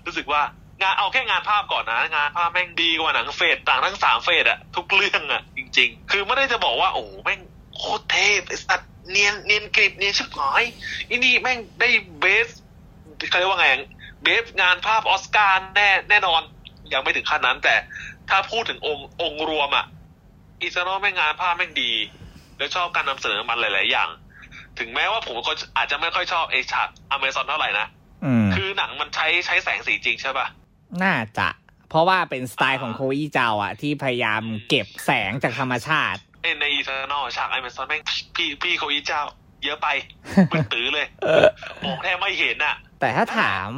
[0.06, 0.42] รู้สึกว่า
[0.82, 7.40] งานเอาแค่งานภาพก่อนนะ งานภาพแม่งดีกว่าหนัง phase ต่างทั้งสาม phase อะทุกเรื่องอะจริง ๆ คือไม่ได้จะบอกว่าโอ้แม่ง
[7.76, 10.62] โคตรเทพไอ้สัตว์เนียนเนียนกริบเนียนชิบหาย
[11.08, 11.88] อีนี่แม่งได้
[12.20, 12.48] best
[13.28, 13.68] เขาเรียกว่าไง
[14.22, 16.42] best งานภาพออสการ์แน่แน่นอน
[16.92, 17.74] ยังไม่ถึงขั้นนั้นแต่
[18.30, 19.86] ถ้าพูดถึงองค์องค์รวมอะ
[20.60, 21.92] อีซานอแม่งงานภาพแม่งดี
[22.58, 24.08] แล้วชอบการนำเสนอมันหลาย ๆ อย่าง
[24.78, 27.86] ถึงแม้ว่าผมก็อาจจะไม่ค่อยชอบไอ้ฉากอเมซอนเท่าไหร่นะ
[28.24, 30.46] อืมคือหนังมันใช้ใช้แสงสีจริงใช่ป่ะ
[31.02, 31.48] น่าจะ
[31.90, 38.02] เพราะว่าเป็นสไตล์ของโคอีเจาอะที่พยายามเก็บแสงจากธรรมชาติเอ้ยใน Eternals ฉากไอเมซอนแม่ง
[38.36, 39.20] พี่พี่โคอีเจ้า
[39.64, 39.88] เยอะไป
[40.50, 41.06] ปืนตื้อเลย
[41.84, 43.70] มองแทบไม่เห็นอะแต่ถ้าถาม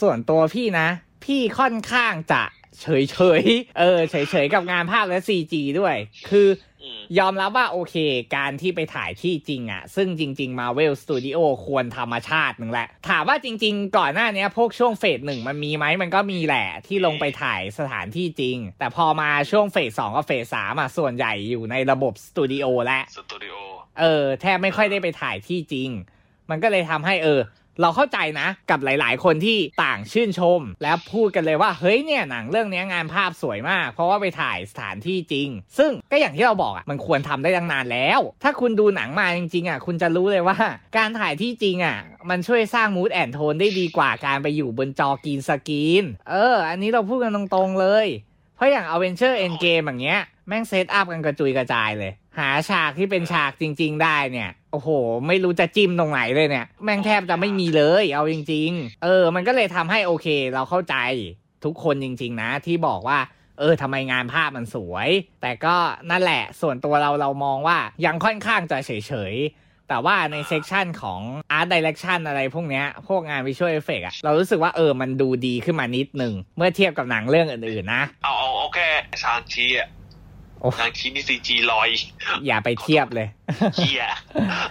[0.00, 0.88] ส่วนตัวพี่นะ
[1.24, 2.42] พี่ค่อนข้างจะ
[2.80, 5.96] เฉยเฉยๆเออเฉยเฉยๆกับงานภาพและ CG ด้วย
[6.30, 6.48] คือ
[6.82, 7.94] อืมยอมรับว่าโอเค
[8.36, 23.54] การที่ไปถ่ายที่จริงอะซึ่งจริง ๆ Marvel Studio ควรธรรมชาติหนึ่งแหละ ถามว่าจริง ๆ ก่อนหน้าเนี้ยพวกช่วงเฟสหนึ่งมันมีไหมมันก็มีแหละที่ลงไปถ่ายสถานที่จริง แต่พอมาช่วงเฟสสองกับเฟสสามอะส่วนใหญ่อยู่ในระบบสตูดิโอและสตูดิโอ
[24.00, 25.90] เออ แทบไม่ค่อยได้ไปถ่ายที่จริง
[26.50, 27.40] มันก็เลยทำให้เออ
[27.80, 40.56] เราเข้าใจนะ กับหลาย ๆ คนที่ต่างชื่นชม แล้วพูดกันเลยว่าเฮ้ยเนี่ยหนังเรื่องนี้งานภาพสวยมาก เพราะว่าไปถ่ายสถานที่จริง ซึ่งก็อย่างที่เราบอกอะมันควรทำได้ตั้งนานแล้ว ถ้าคุณดูหนังมาจริง ๆอะคุณจะรู้เลยว่า
[40.96, 41.96] การถ่ายที่จริงอะ
[42.30, 48.06] มันช่วยสร้าง mood and tone ได้ดีกว่าการไปอยู่บนจอ green screen เออ อันนี้เราพูดกันตรงๆเลย
[48.56, 54.02] เพราะอย่าง a v e n g e r Endgame อย่างเงี้ยแม่ง set up กันกระจุยกระจายเลย หาฉากที่เป็นฉากจริง ๆ
[54.02, 54.88] ได้เนี่ย โอ้โห
[55.26, 60.96] ไม่รู้จะจิ้มตรงไหนเลยเนี่ย แม่งแทบจะไม่มีเลย เอาจริง ๆ เออ มันก็เลยทำให้โอเค เราเข้าใจ
[61.64, 63.18] ทุกคนจริง ๆ นะ ที่บอกว่า
[63.58, 65.08] เออทำไมงานภาพมันสวย
[65.42, 65.76] แต่ก็
[66.10, 68.90] นั่นแหละ ส่วนตัวเราเรามองว่ายังค่อนข้างจะเฉ
[69.32, 71.20] ยๆ แต่ว่าใน section ของ
[71.58, 78.88] Art Direction อะไรพวกเนี้ย พวกงาน Visual Effect อะเรารู้สึกว่าเออมันดูดีขึ้นมานิดนึง เมื่อเทียบกับหนังเรื่องอื่นๆนะ เอาเอาเอาแค่
[79.22, 79.88] Shang-Chi อะ
[80.60, 81.90] โอ้ Shang-Chi นี่ CG ลอย
[82.46, 83.28] อย่าไปเทียบเลย
[83.76, 84.04] เหี้ย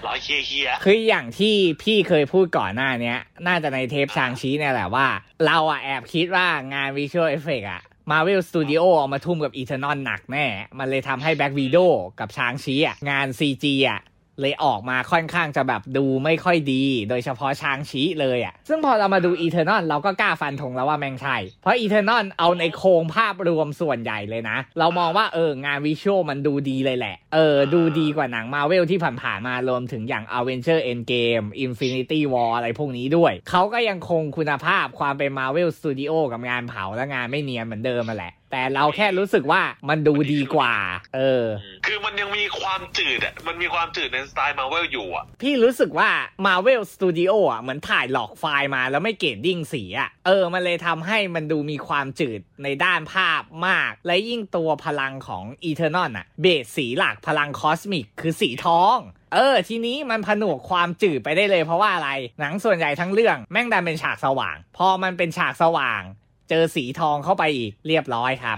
[0.06, 5.08] ลอยเหี้ยเหี้ยคืออย่างที่พี่เคยพูดก่อนหน้าเนี้ย น่าจะในเทป Shang-Chi เนี่ยแหละว่า
[5.46, 10.48] เราอะแอบคิดว่างาน visual effect อะ Marvel Studio เอามาทุ่มกับ Eternal หนักแน่
[10.80, 14.02] มันเลยทำให้ Black Widow กับ Shang-Chi อะงาน CG อะ
[14.42, 30.24] เลยออกมาค่อนข้างจะแบบดูไม่ค่อยดี โดยเฉพาะ Shang-Chi เลยอะซึ่งพอเรามาดู Eternal เราก็กล้าฟันธงแล้วว่าแม่งใช่เพราะ Eternal เอาในโครงภาพรวมส่วนใหญ่เลยนะ เรามองว่าเอองาน visual มันดูดีเลยแหละ เออ ดูดีกว่าหนัง Marvel ที่ผ่านๆมารวมถึงอย่าง
[30.38, 40.74] Avenger Endgame Infinity War อะไรพวกนี้ด้วย เขาก็ยังคงคุณภาพความเป็น Marvel Studio กับงานเผาและงานไม่เนียนเหมือนเดิมมาแหละ แต่เราแค่รู้สึกว่ามันดูดีกว่า
[41.16, 41.46] เออ
[41.86, 46.10] คือมันยังมีความจืดอะ มันมีความจืดในสไตล์มาเวลอยู่อะ พี่รู้สึกว่า
[46.46, 57.50] Marvel Studio อะเหมือนถ่าย log file มาแล้วไม่ grading สีอะ เออ มันเลยทำให้มันดูมีความจืดในด้านภาพมาก และยิ่งตัวพลังของ Eternal อะ base สีหลักพลัง
[57.60, 58.98] cosmic คือสีทอง
[59.34, 62.10] เออ ทีนี้มันผนวกความจืดไปได้เลยเพราะว่าอะไร
[62.40, 66.02] หนังส่วนใหญ่ทั้งเรื่องแม่งดันเป็นฉากสว่าง พอมันเป็นฉากสว่าง
[66.50, 68.58] เจอสีทองเข้าไปอีกเรียบร้อยครับ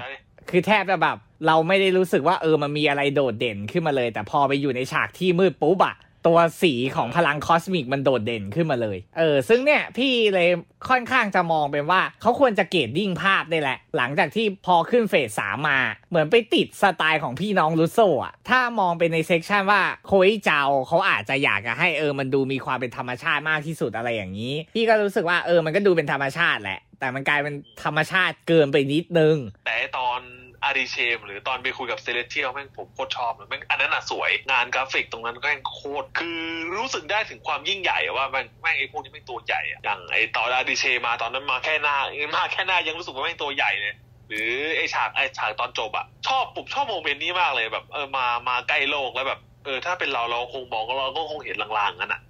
[0.49, 5.95] คือแทบจะแบบเราไม่ได้รู้สึกว่าเออมันมีอะไรโดดเด่นขึ้นมาเลย แต่พอไปอยู่ในฉากที่มืดปุ๊บอะ
[6.27, 10.47] ตัวสีของพลัง cosmic มันโดดเด่นขึ้นมาเลย เออ ซึ่งเนี่ยพี่เลย
[10.89, 29.35] ค่อนข้างจะมองเป็นว่าเขาควรจะ grading ภาพได้แหละ หลังจากที่พอขึ้น phase สามมาเหมือนไปติดสไตล์ของพี่น้อง Russo อะถ้ามองไปใน section ว่าโคอิเจาเขาอาจจะอยากจะให้เออมันดูมีความเป็นธรรมชาติมากที่สุดอะไรอย่างนี้ พี่ก็รู้สึกว่าเออมันก็ดูเป็นธรรมชาติแหละ แต่มันกลายเป็นธรรมชาติเกินไปนิดนึง
[29.65, 30.19] แต่ตอน
[30.63, 36.41] Arishem หรือตอนไปคุยกับ Celestial แม่งผมโคตรชอบเลยแม่งอันนั้นอะสวย งานกราฟิกตรงนั้นก็แม่งโคตรคือ
[36.75, 41.97] รู้สึกได้ถึงความยิ่งใหญ่อะว่าแม่งแม่งไอ้พวกนี้แม่งตัวใหญ่อะอย่างไอ้ตอน Arishem มาตอนนั้นมาแค่หน้า
[42.37, 43.93] มาแค่หน้ายังรู้สึกว่าแม่งตัวใหญ่เลย
[44.27, 52.21] หรือไอ้ฉากไอ้ฉากตอนจบอะชอบผมชอบ moment นี้มากเลยแบบเออมามาใกล้โลกแล้วแบบเออถ้าเป็นเราเราคงมองเราก็คงเห็นลางๆกันอะ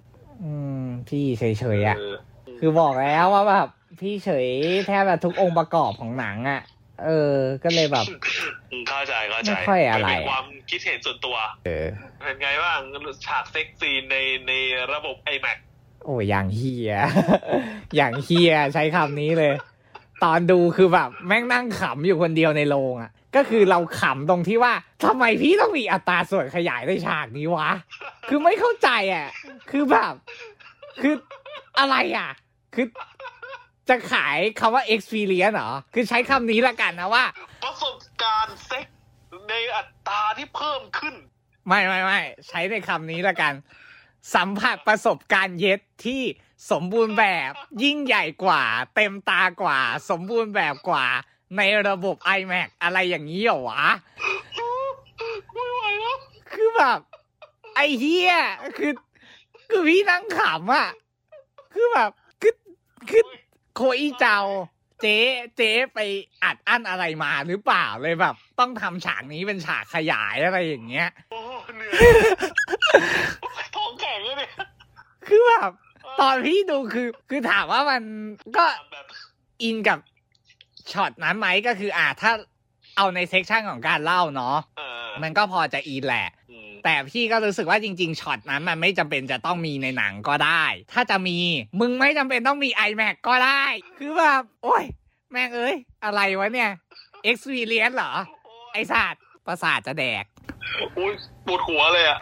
[0.42, 0.52] อื
[0.84, 1.44] มพี่เฉ
[1.76, 2.14] ยๆอะเออ
[2.60, 3.68] คือบอกแล้วว่าแบบ
[4.00, 4.48] พี่เฉย
[4.86, 6.62] แทบแบบทุกองค์ประกอบของหนังอะ่ะ
[7.04, 8.06] เออ ก็เลยแบบ
[8.70, 11.88] อืมเข้าใจเข้าใจไม่ค่อยอะไรเป็นความคิดเห็นส่วนตัว เออ
[12.24, 12.78] เป็นไงบ้าง
[13.26, 14.16] ฉากเซ็กซีนใน
[14.48, 14.52] ใน
[14.92, 15.58] ระบบ iMac
[16.04, 16.94] โอ้ยอย่างเฮีย
[17.96, 19.54] อย่างเฮียใช้คำนี้เลย
[20.24, 24.72] ตอนดูคือแบบ แม่งนั่งขำอยู่คนเดียวในโรงอะ่ะ ก็คือเราขำตรงที่ว่า
[25.04, 27.70] ทำไมพี่ต้องมีอัตราส่วนขยายในฉากนี้วะ
[28.28, 29.28] คือไม่เข้าใจอะ
[29.70, 30.12] คือแบบ
[31.02, 31.14] คือ
[31.78, 32.30] อะไรอะ
[32.74, 32.86] คือ
[33.88, 37.24] จะขายคำว่า experience เหรอ คือใช้คำนี้ละกันนะว่า
[37.64, 38.86] ประสบการณ์เซ็ก
[39.48, 41.14] ในอัตราที่เพิ่มขึ้น
[41.66, 43.52] ไม่ไม่ไม่ใช้ในคำนี้ละกัน
[44.34, 46.22] สัมผัสประสบการณ์เย็ดที่
[46.70, 48.62] สมบูรณ์แบบยิ่งใหญ่กว่า
[48.94, 49.78] เต็มตากว่า
[50.10, 51.06] สมบูรณ์แบบกว่า
[51.56, 53.84] ในระบบ iMac อะไรอย่างนี้เหรอวะ
[55.52, 56.18] ไม่ไหวแล้ว
[56.52, 56.98] คือแบบ
[57.74, 58.34] ไอ้เฮีย
[58.78, 58.92] คือ
[59.70, 60.88] คือพี่นั่งขำอะ
[61.74, 62.10] คือแบบ
[62.42, 62.54] คือ
[63.10, 63.24] คือ
[63.74, 64.40] โคอีเจ้า
[65.02, 65.18] เจ๊
[65.56, 65.98] เจ๊ไป
[66.44, 71.40] อัดอั้นอะไรมาหรือเปล่าเลยแบบ ต้องทำฉากนี้เป็นฉากขยายอะไรอย่างเงี้ยโอ้
[71.74, 71.92] เหนื่อ
[73.64, 74.52] ยท้องแข็งเลยเนี่ย
[75.28, 75.70] คือแบบ
[76.20, 78.02] ตอนพี่ดูคือ คือถามว่ามัน
[78.56, 79.06] ก็แบบ
[79.62, 79.98] อินกับ
[80.92, 82.32] ช็อตนั้นไหมก็คืออ่าถ้า
[82.96, 91.38] เอาใน section ของการเล่าเนาะเออมันก็พอจะอินแหละอืม แต่พี่ก็รู้สึกว่าจริงๆช็อตนั้นมันไม่จำเป็นจะต้องมีในหนังก็ได้ ถ้าจะมี
[91.80, 93.64] มึงไม่จำเป็นต้องมี IMAX ก็ได้
[93.98, 94.84] คือแบบโอ้ย
[95.30, 96.70] แม่งเอ้ย อะไรวะเนี่ย
[97.30, 98.12] Experience เหรอ
[98.72, 100.24] ไอสัตว์ประสาทจะแดก
[100.98, 101.12] อุ้ย
[101.46, 102.18] ปวดหัวเลยอะ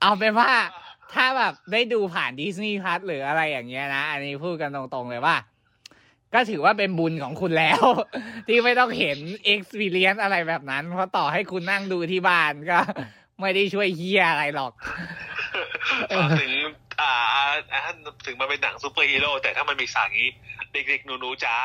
[0.00, 0.50] เอาเป็นว่า
[1.14, 5.36] ถ้าแบบได้ดูผ่าน Disney Plus หรืออะไรอย่างเงี้ยนะ อันนี้พูดกันตรงๆเลยว่า
[6.34, 7.82] ก็ถือว่าเป็นบุญของคุณแล้ว
[8.48, 9.18] ที่ไม่ต้องเห็น
[9.54, 12.78] experience อะไรแบบนั้น เพราะต่อให้คุณนั่งดูที่บ้านก็
[13.40, 14.72] ไม่ได้ช่วยเหี้ยอะไรหรอก
[16.40, 16.52] ถึง
[17.00, 17.80] อ่าอ่า
[18.26, 20.30] ถึงมาเป็นหนังซูเปอร์ฮีโร่แต่ถ้ามันมีฉากนี้
[20.72, 21.56] เด็กๆ หนูๆจ้า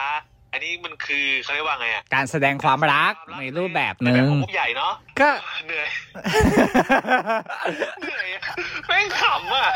[0.52, 5.30] อันนี้มันคือเขาเรียกว่าไงอะการแสดงความรักในรูปแบบหในนึ่งในแบบของผู้ใหญ่เนาะก็
[5.66, 5.88] เหนื่อย
[8.04, 8.42] เหนื่อยอะ
[8.88, 9.70] แม่งขำอะ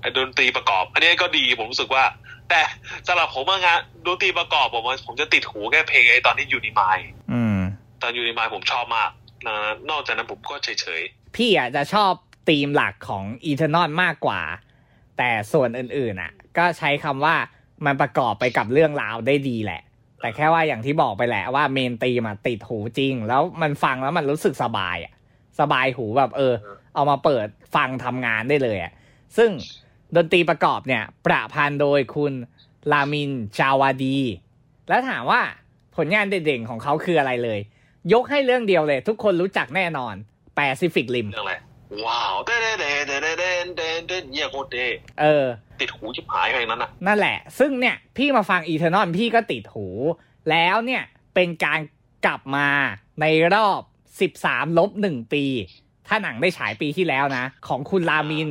[0.00, 2.04] ไอ้ดนตรีประกอบ อันนี้ก็ดีผมรู้สึกว่า
[2.48, 2.60] แต่
[3.06, 6.98] สำหรับผมอะงานดนตรีประกอบผมว่าผมจะติดหูแค่เพลงไอ้ตอนที่ Uni-Mind
[7.32, 7.58] อืม
[8.02, 9.10] ตอน Uni-Mind ผมชอบมาก
[9.46, 9.56] นะ
[9.90, 11.02] นอกจากนั้นผมก็เฉย
[11.36, 12.12] พี่อะจะชอบ
[12.48, 14.40] ธีมหลักของ Eternal มากกว่า
[15.18, 17.36] แต่ส่วนอื่นๆอะ ก็ใช้คำว่า
[17.86, 19.82] มันประกอบไปกับเรื่องราวได้ดีแหละ
[20.20, 25.12] แต่แค่ว่าอย่างที่บอกไปแหละว่าเมนตีมอะติดหูจริง แล้วมันฟังแล้วมันรู้สึกสบายอะ
[25.60, 26.54] สบายหูแบบเออ
[26.94, 28.92] เอามาเปิดฟังทำงานได้เลยอะ
[29.36, 29.50] ซึ่ง
[30.16, 32.32] ดนตรีประกอบเนี่ย ประพันธ์โดยคุณ
[32.92, 34.18] ลามินจาวาดี
[34.88, 35.40] แล้วถามว่า
[35.96, 37.60] ผลงานเด่นๆของเขาคืออะไรเลย
[38.12, 40.14] ยกให้เรื่องเดียวเลย ทุกคนรู้จักแน่นอน
[40.56, 41.54] Pacific Rim เรื่องอะไร
[42.04, 44.86] ว้าวเด้เด้เด้เด้เด้เด้เด้เด้เยี่ยโคตรเด้
[45.20, 45.46] เออ
[45.80, 49.86] ติดหูชิบหายเพลงนั้นอะ นั่นแหละ ซึ่งเนี่ยพี่มาฟัง Eternal พี่ก็ติดหู
[50.50, 51.02] แล้วเนี่ย
[51.34, 51.80] เป็นการ
[52.26, 52.68] กลับมา
[53.20, 53.80] ในรอบ
[54.34, 55.44] 13ลบ1ปี
[56.08, 58.50] ถ้าหนังได้ฉายปีที่แล้วนะ ของคุณ Ramin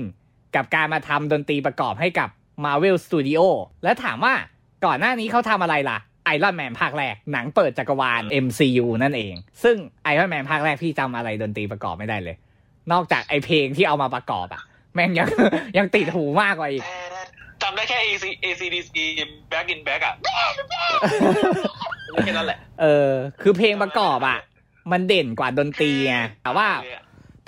[0.56, 2.30] กับการมาทำดนตรีประกอบให้กับ
[2.66, 3.42] Marvel Studio
[3.84, 4.34] แล้วถามว่า
[4.86, 12.36] ก่อนหน้านี้เขาทำอะไรล่ะ Iron Man ภาคแรก หนังเปิดจักรวาล MCU นั่นเอง ซึ่ง Iron Man ภาคแรกพี่จำอะไรดนตรีประกอบไม่ได้เลย
[12.92, 14.62] นอกจากไอเพลงที่เอามาประกอบอะ
[14.96, 15.30] แม่งยัง
[15.78, 16.84] ยังติดหูมากกว่าอีก
[17.62, 18.94] จำได้แค่ AC ACDC
[19.52, 20.16] Back in Back อะ
[22.26, 23.12] แค่นั้นแหละ เออ
[23.42, 24.40] คือเพลงประกอบอะ
[24.92, 26.68] มันเด่นกว่าดนตรีไงแต่ว่า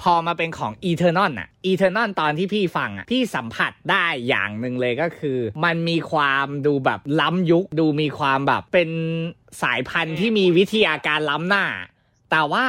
[0.01, 8.89] พอมาเป็นของ Eternal อะ Eternal ตอนที่พี่ฟังอะพี่สัมผัสได้อย่างหนึ่งเลยก็คือ มันมีความดูแบบล้ำยุคดูมีความแบบเป็น
[9.61, 11.65] สายพันธุ์ที่มีวิทยาการล้ำหน้า
[12.31, 12.65] แต่ว่า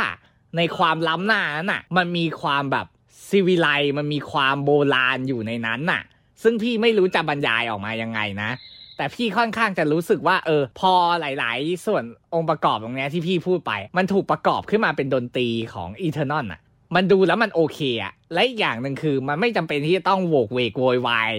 [0.57, 2.87] ในความล้ำหน้านั้นน่ะมันมีความแบบ
[3.29, 6.03] ซีวิไลมันมีความโบราณอยู่ในนั้นน่ะ
[6.43, 8.51] ซึ่งพี่ไม่รู้จะบรรยายออกมายังไงนะ
[8.97, 16.61] แต่พี่ค่อนข้างจะรู้สึกว่าเออ พอหลาย ๆ ส่วนองค์ประกอบตรงเนี้ยที่พี่พูดไป มันถูกประกอบขึ้นมาเป็นดนตรีของ Eternal อะ
[16.95, 21.33] มันดูแล้วมันโอเคอะและอีกอย่างหนึ่งคือ มันไม่จำเป็นที่จะต้องโวกเวกโวยวาย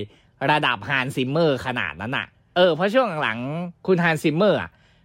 [0.51, 3.39] ระดับ Hans Zimmer ขนาดนั้นอะเออเพราะช่วงหลัง
[3.87, 4.59] คุณ Hans Zimmer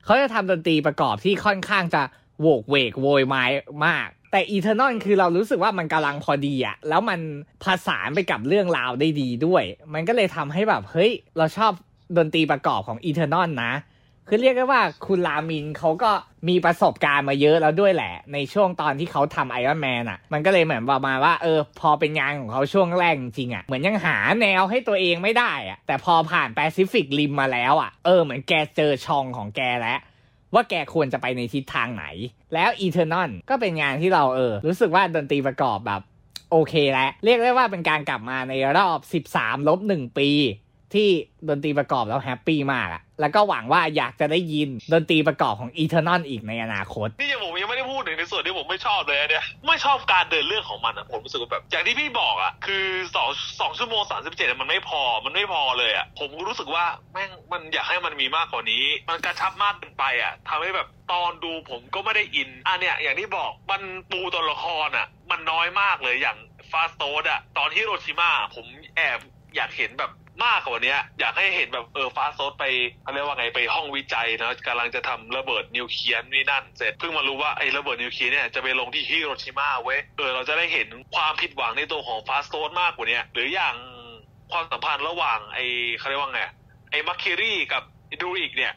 [0.05, 2.03] เขาจะทำดนตรีประกอบที่ค่อนข้างจะ
[2.41, 3.51] โวกเวกโวยวาย
[3.87, 7.21] มาก แต่ Eternal คือเรารู้สึกว่ามันกำลังพอดีอะแล้วมัน
[7.63, 11.73] ผสานไปกับเรื่องราวได้ดีด้วย มันก็เลยทำให้แบบเฮ้ยเราชอบ
[12.17, 13.73] ดนตรีประกอบของ Eternal นะ
[14.29, 16.11] คือเรียกได้ว่าคุณ Ramin เขาก็
[16.49, 29.99] มีประสบการณ์มาเยอะแล้วด้วยแหละ ในช่วงตอนที่เขาทำ Iron Man อะ มันก็เลยเหมือนประมาณว่าเออ พอเป็นงานของเขาช่วงแรกจริงๆอะ เหมือนยังหาแนวให้ตัวเองไม่ได้อะ แต่พอผ่าน Pacific Rim มาแล้วอะ เออเหมือนแกเจอช่องของแกแล้ว
[30.55, 32.05] ว่าแกควรจะไปในทิศทางไหน
[32.55, 36.03] แล้ว Eternal ก็เป็นงานที่เราเออ รู้สึกว่าดนตรีประกอบแบบ
[36.51, 38.89] โอเคแล้วเรียกได้ว่าเป็นการกลับมาในรอ
[39.23, 40.29] บ 13ลบ1ปี
[40.95, 41.09] ที่
[41.49, 53.29] ดนตรีประกอบแล้วแฮปปี้มากอะแล้วก็หวังว่าอยากจะได้ยินดนตรีประกอบของ Eternal อีกในอนาคต นี่ยังผมยังไม่ได้พูดถึงในส่วนที่ผมไม่ชอบเลยอะเนี่ยไม่ชอบการเดินเรื่องของมันอะผมรู้สึกว่าแบบ อย่างที่พี่บอกอะคือสอง
[53.61, 66.39] สองชั่วโมงสามสิบเจ็ดมันไม่พอมันไม่พอเลยอะผมรู้สึกว่าแม่งมันอยากให้มันมีมากกว่านี้ มันกระชับมากเกินไปอะทำให้แบบตอนดูผมก็ไม่ได้อินอะเนี่ยอย่างที่บอกมันปูตัวละครอะมันน้อยมากเลยอย่าง
[66.71, 69.21] Phastos อะตอนที่ฮิโรชิมาผมแอบ
[69.57, 70.11] อยากเห็นแบบ
[70.45, 72.65] มากกว่านี้อยากให้เห็นแบบเออ Phastos ไป
[73.03, 83.75] เขาเรียกว่าไงไปห้องวิจัยนะกำลังจะทำระเบิดนิวเคลียร์นี่นั่นเสร็จเพิ่งมารู้ว่าไอ้ระเบิดนิวเคลียร์เนี่ยจะไปลงที่ฮิโรชิมาเว้ยเออเราจะได้เห็นความผิดหวังในตัวของ Phastos มากกว่านี้หรืออย่าง
[84.53, 85.65] ความสัมพันธ์ระหว่างไอ้
[85.99, 86.43] เขาเรียกว่าไง
[86.91, 87.83] ไอ้มัคคิรี่กับ
[88.23, 88.73] ดูอีกเนี่ย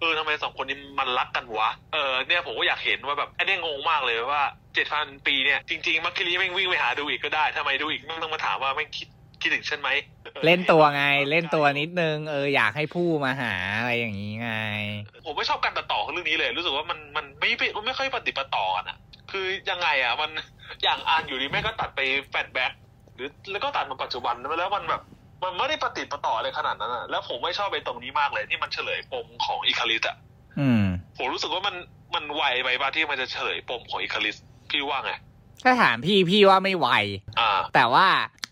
[0.00, 4.42] เออทำไมสองคนนี้มันรักกันวะ เออเนี่ยผมก็อยากเห็นว่าแบบไอ้เนี่ยงงมากเลยว่า
[4.74, 9.08] เจ็ดพันปีเนี่ยจริงๆมัคคิรี่แม่งวิ่งไปหาดูอีกก็ได้ทำไมดูอีกแม่งต้องมาถามว่าแม่งคิด
[9.42, 9.90] คิดถึงฉันไหม
[10.46, 14.50] เล่นตัวไงเล่นตัวนิดนึง เอออยากให้ผู้มาหาอะไรอย่างนี้ไง
[15.26, 18.98] ผมไม่ชอบการตัดต่อของเรื่องนี้เลย รู้สึกว่ามันมันไม่มันไม่ค่อยปฏิดปะต่อกันอะ
[19.30, 20.30] คือยังไงอะมัน
[20.82, 22.00] อย่างอะอยู่ดีๆ แม่งก็ตัดไป
[22.30, 22.72] flashback
[23.14, 25.02] หรือแล้วก็ตัดมาปัจจุบันแล้วมันแบบ
[25.42, 30.16] มันไม่ได้ปะติดปะต่ออะไรขนาดนั้นอะแล้วผมไม่ชอบไปตรงนี้มากเลยที่มันเฉลยปมของ Ikaris อะ
[30.60, 30.84] อืม
[31.18, 31.74] ผมรู้สึกว่ามัน
[32.14, 34.36] มันไวไปป่ะที่มันจะเฉลยปมของ Ikaris
[34.70, 35.12] พี่ว่าไง
[35.64, 36.88] ถ้าถามพี่พี่ว่าไม่ไว
[37.40, 38.06] อ่าแต่ว่า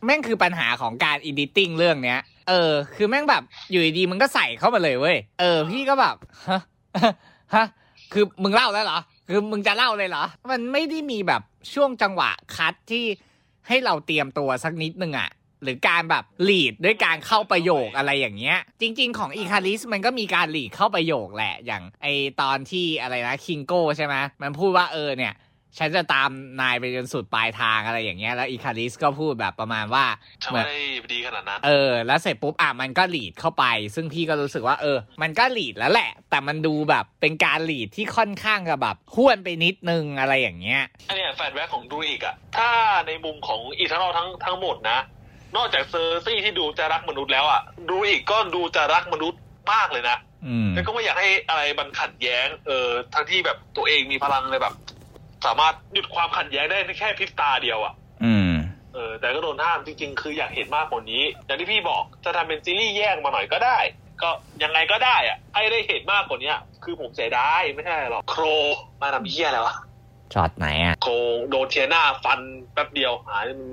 [0.04, 6.16] แม่งคือปัญหาของการ editing เรื่องเนี้ย เออ คือแม่งแบบอยู่ดีๆ มึงก็ใส่เข้ามาเลยเว้ย เออ พี่ก็แบบ
[6.48, 6.60] ฮะ
[7.54, 7.66] ฮะ
[8.12, 11.42] คือมึงเล่าแล้วเหรอ คือมึงจะเล่าเลยเหรอ มันไม่ได้มีแบบ
[11.74, 13.04] ช่วงจังหวะ cut ที่
[13.68, 15.30] ให้เราเตรียมตัวสักนิดนึงอะ
[15.62, 22.06] หรือการแบบ lead ด้วยการเข้าประโยคอะไรอย่างเงี้ย จริง ๆ ของ Ikaris มันก็มีการ lead เข้าประโยคแหละ อย่างไอ
[22.40, 25.34] ตอนที่อะไรนะ Kingo ใช่ไหมมันพูดว่าเออเนี่ย
[25.78, 30.04] ฉันจะตามนายไปจนสุดปลายทางอะไรอย่างเงี้ย แล้ว Ikaris ก็พูดแบบประมาณว่า
[30.42, 41.84] ฉันเหมือไม่นได้ดีขนาดนั้น เออ แล้วเสร็จปุ๊บอะมันก็ lead เข้าไป ซึ่งพี่ก็รู้สึกว่า เออ มันก็ lead แล้วแหละ แต่มันดูแบบเป็นการ lead ที่ค่อนข้างกับแบบห้วนไปนิดนึงอะไรอย่างเงี้ย อันเนี้ย flashback ของ
[41.92, 42.70] Druig อะถ้า
[43.06, 44.98] ในมุมของ Eternal ทั้งทั้งหมดนะ
[45.56, 49.40] นอกจาก Sersi ที่ดูจะรักมนุษย์แล้วอะ Druig ก็ดูจะรักมนุษย์
[49.72, 54.74] มากเลยนะอืมแล้วก็ไม่อยากให้อะไรมันขัดแย้ง เออทั้งที่แบบตัวเองมีพลังเลยแบบ
[55.46, 58.52] สามารถหยุดความขัดแย้งได้ในแค่พริบตาเดียวอะอืม
[58.94, 63.78] เออ แต่ก็โดนห้ามจริงๆ คืออยากเห็นมากกว่านี้ อย่างที่พี่บอกจะทำเป็นซีรีส์แยกมาหน่อยก็ได้
[64.22, 64.30] ก็
[64.62, 66.52] ยังไงก็ได้อะให้ได้เห็นมากกว่านี้
[66.84, 68.44] คือผมเสียดายไม่ใช่หรอก Kro
[69.00, 69.74] มาทำเหี้ยอะไรวะ
[70.34, 72.40] ช็อตไหนอะ Kroโดน Thena ฟัน
[72.72, 73.70] แป๊บเดียวหายมึง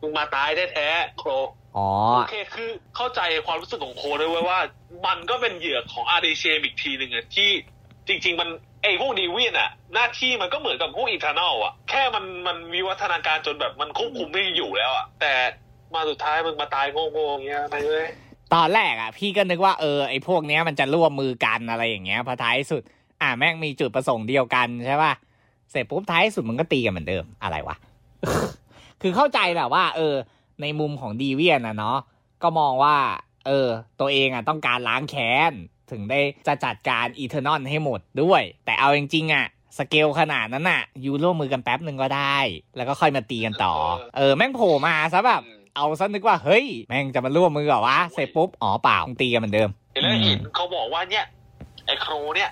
[0.00, 1.30] มึงมาตายแท้ๆ Kro
[1.76, 4.58] อ๋อโอเคคือเข้าใจความรู้สึกของ Kro ด้วยเว้ยว่า
[5.06, 7.50] มันก็เป็นเหยื่อของ Arishem อีกทีหนึ่งอะที่
[8.08, 8.48] จริง ๆ มัน
[8.82, 15.32] ไอ้พวก Deviant อะหน้าที่มันก็เหมือนกับพวก Eternal อะแค่มันมันวิวัฒนาการจนแบบมันควบคุมไม่อยู่แล้วอะแต่
[15.94, 18.06] มาสุดท้ายมึงมาตายโง่ๆอย่างเงี้ยไปเลย
[18.54, 22.82] ตอนแรกอะ พี่ก็นึกว่าเออไอ้พวกเนี้ยมันจะร่วมมือกันอะไรอย่างเงี้ยพอท้ายสุด
[23.22, 25.12] อะแม่งมีจุดประสงค์เดียวกันใช่ป่ะ
[25.70, 27.76] เสร็จปุ๊บท้ายสุดมันก็ตีกันเหมือนเดิมอะไรวะ
[29.02, 30.14] คือเข้าใจแหละว่า เออ
[30.62, 31.98] ในมุมของดีเวียนนะเนาะ
[32.42, 32.96] ก็มองว่า
[33.46, 33.68] เออ
[34.00, 35.52] ตัวเองอะต้องการล้างแค้น
[35.90, 39.46] ถึงได้จะจัดการอีเทอร์นอนให้หมดด้วย แต่เอาจริงๆอะ
[39.78, 42.38] สเกลขนาดนั้นน่ะยูร่วมมือกันแป๊บหนึ่งก็ได้
[42.76, 43.74] แล้วก็ค่อยมาตีกันต่อ
[44.16, 45.42] เออ แม่งโผล่มาซะแบบ
[45.76, 49.70] เอาซะนึกว่า เฮ้ย แม่งจะมาร่วมมือเหรอวะ เสร็จปุ๊บ อ๋อเปล่ามึงตีกันเหมือนเดิม
[50.02, 51.24] แล้วเห็นเขาบอกว่าเนี่ย
[51.86, 52.50] ไอ้ Kro เนี่ย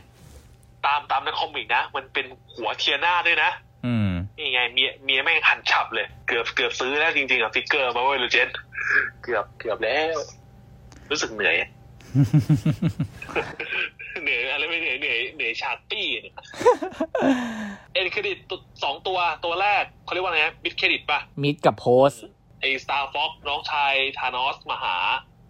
[0.87, 3.51] ตามตามใน comic นะ มันเป็นผัว Thena ด้วยนะ
[3.87, 8.49] อืม นี่ไงเมียเมียแม่งหันฉับเลย เกือบเกือบซื้อแล้วจริงๆกับ figure มาเว้ยลูเจน
[9.23, 10.17] เกือบเกือบแล้ว
[11.11, 11.57] รู้สึกเหนื่อย
[14.23, 16.35] เหนื่อยอะไรไม่เหนื่อยเหนื่อยเหนื่อยฉากปี้เนี่ย
[17.93, 18.39] end credit
[18.83, 22.11] สองตัวตัวแรกเขาเรียกว่าไง mid credit ป่ะ mid กับโพส
[22.61, 24.97] ไอ้ Starfox น้องชาย Thanos มาหา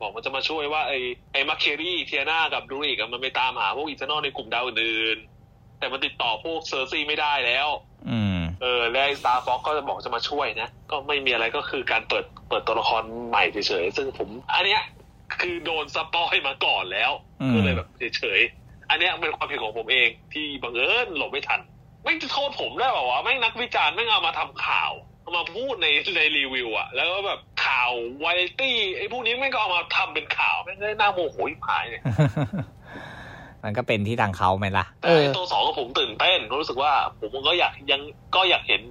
[0.01, 0.99] บอกมันจะมาช่วยว่าไอ้
[1.33, 7.69] ไอ้ Makkari Thena กับ Druig อะมันไปตามหาพวก Eternal ในกลุ่มดาวอื่นๆแต่มันติดต่อพวก Sersi ไม่ได้แล้ว
[8.11, 14.83] อืมเออแล้วไอ้ Starfox ก็จะบอกจะมาช่วยนะ ก็ไม่มีอะไรก็คือการเปิดเปิดตัวละครใหม่เฉยๆซึ่งผม อันเนี้ย
[15.41, 21.61] คือโดน spoil มาก่อนแล้วอืมก็เลยแบบเฉยๆอันเนี้ยเป็นความผิดของผมเองที่บังเอิญหลบไม่ทัน
[22.03, 24.93] ไม่งจะโทษผมได้เปล่าวะแม่งนักวิจารณ์แม่งเอามาทำข่าว
[25.23, 27.91] เอามาพูดในในรีวิวอะแล้วก็แบบข่าว
[28.25, 32.03] วาไรตี้ไอ้พวกนี้แม่งก็เอามาทำเป็นข่าวแม่งได้น่าโมโหยิ่งหายเนี่ย
[33.65, 38.01] มันก็เป็นที่ทางเขาไหมล่ะแต่ไอ้ตัวสองก็ผมตื่นเต้นรู้สึกว่า ผมก็อยากยัง
[38.37, 38.83] ก็อยากเห็น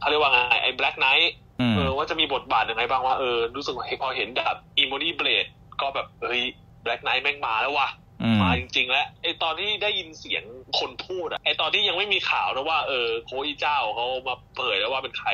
[0.00, 5.46] เขาเรียกว่าไงไอ้แบล็กไนท์อืมเออว่าจะมีบทบาทยังไงบ้างว่าเออรู้สึกว่าพอเห็นดาบอีโมนี่เบลด
[5.80, 6.42] ก็แบบเฮ้ย
[6.82, 7.88] Black Knight แม่งมาแล้วว่ะ
[8.22, 10.44] อืมมาจริง ๆ แล้วไอตอนที่ได้ยินเสียง
[10.78, 15.30] คนพูดอะไอตอนที่ยังไม่มีข่าวนะว่าเออโคอีเจ้าเขามาเผยแล้วว่าเป็นใคร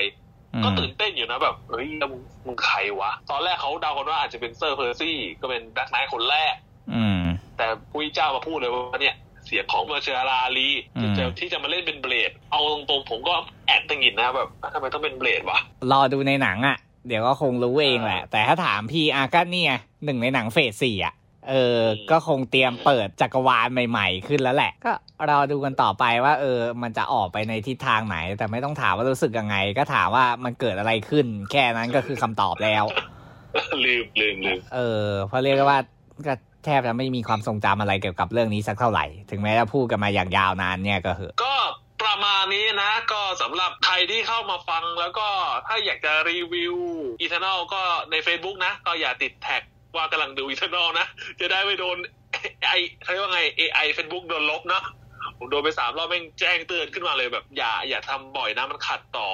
[0.65, 6.55] ก็ตื่นเต้นอยู่นะแบบเฮ้ยแล้วมึงมึงใครวะ ตอนแรกเขาเดากันว่าอาจจะเป็น Sir Percy ก็เป็น Black Knight คนแรก
[6.95, 7.21] อืม
[7.57, 13.35] แต่คุยเจ้ามาพูดเลยว่าเนี่ยเสียงของ Mahershala Ali อืมที่จะที่จะมาเล่นเป็น Blade เอาตรงๆผมก็
[13.67, 15.59] แอบตะหงิดนะแบบทำไมต้องเป็น Blade วะ
[15.93, 16.77] รอดูในหนังอะ
[17.09, 21.15] เดี๋ยวก็คงรู้เองแหละ แต่ถ้าถามพี่อาก็เนี่ยหนึ่งในหนังเฟสสี่อะ
[21.51, 21.79] เออ
[22.11, 24.93] ก็คงเตรียมเปิดจักรวาลใหม่ๆ ขึ้นแล้วแหละ ก็
[25.31, 32.85] รอดูกันต่อไปว่า เออ มันจะออกไปในทิศทางไหน แต่ไม่ต้องถามว่ารู้สึกยังไง ก็ถามว่ามันเกิดอะไรขึ้น แค่นั้นก็คือคำตอบแล้ว
[33.85, 35.79] ลืมลืมลืมเออเพราะเรียกได้ว่า
[36.27, 36.35] ก็
[36.65, 41.55] แทบจะไม่มีความทรงจำอะไรเกี่ยวกับเรื่องนี้สักเท่าไหร่ ถึงแม้จะพูดกันมาอย่างยาวนานเนี่ยก็เหอะก็
[42.03, 45.29] ประมาณนี้นะ ก็สำหรับใครที่เข้ามาฟังแล้วก็
[45.67, 46.77] ถ้าอยากจะรีวิว
[47.21, 49.63] Eternal ก็ใน Facebook นะ ก็อย่าติดแท็ก
[49.97, 51.07] ว่ากำลังดู Eternal นะ
[51.41, 51.97] จะได้ไม่โดน
[52.69, 54.85] ไอเขาเรียกว่าไง AI Facebook โดนลบเนาะ
[55.39, 59.29] ผมโดนไปสามรอบแม่งแจ้งเตือนขึ้นมาเลยแบบ อย่าอย่าทำบ่อยนะมันขัดต่อ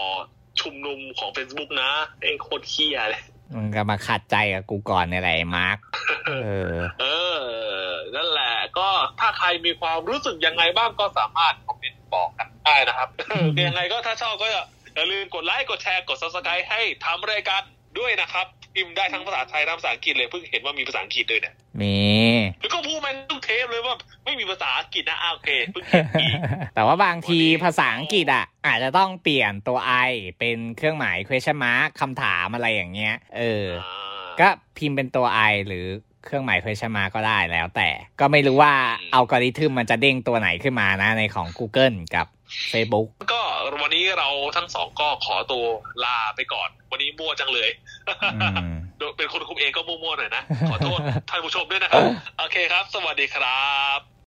[0.60, 1.90] ชุมชนของ Facebook นะ
[2.22, 3.22] เองโคตรเหี้ยเลย
[3.56, 5.78] มันก็มาขัดใจกับกูก่อนในไรมาร์ก
[6.26, 6.32] เอ
[6.72, 7.06] อ เอ
[7.38, 7.44] อ
[8.14, 8.88] นั่นแหละ ก็
[9.20, 11.54] ถ้าใครมีความรู้สึกยังไงบ้างก็สามารถ
[12.68, 13.08] ได้นะครับ
[13.66, 14.54] ยังไงก็ถ้าชอบก็อ
[14.96, 17.62] ย่าลืมกดไลค์กดแชร์กด subscribe ให้ทำรายการ
[17.98, 21.98] ด้วยนะครับพิมพ์ได้ทั้งภาษาไทยทั้งภาษาอังกฤษเลยเพิ่งเห็นว่ามีภาษาอังกฤษด้วยเนี่ยมี
[22.60, 26.32] แล้วก็พูดมาทุกเทปเลยว่าไม่มีภาษาอังกฤษนะอะโอเคเพิ่งเห็นอีก
[26.74, 29.78] แต่ว่าบางทีภาษาอังกฤษอะ อาจจะต้องเปลี่ยนตัว
[30.08, 35.86] i เป็นเครื่องหมาย question mark คำถามอะไรอย่างเงี้ย เอออ่าก็พิมพ์เป็นตัว i หรือ
[36.24, 37.88] เครื่องหมาย question mark ก็ได้แล้วแต่
[38.20, 42.26] ก็ไม่รู้ว่าอืมอัลกอริทึมมันจะเด้งตัวไหนขึ้นมานะในของ Google กับ
[42.72, 43.40] Facebook ก็
[43.82, 45.64] วันนี้เราทั้งสองก็ขอตัว
[46.04, 47.70] ลาไปก่อน วันนี้มั่วจังเลย
[48.34, 48.78] อืม
[49.16, 50.98] เป็นคนคุมเองก็มั่วๆหน่อยนะ ขอโทษ
[51.30, 52.02] ท่านผู้ชมด้วยนะครับ
[52.38, 54.00] โอเคครับ สวัสดีครับ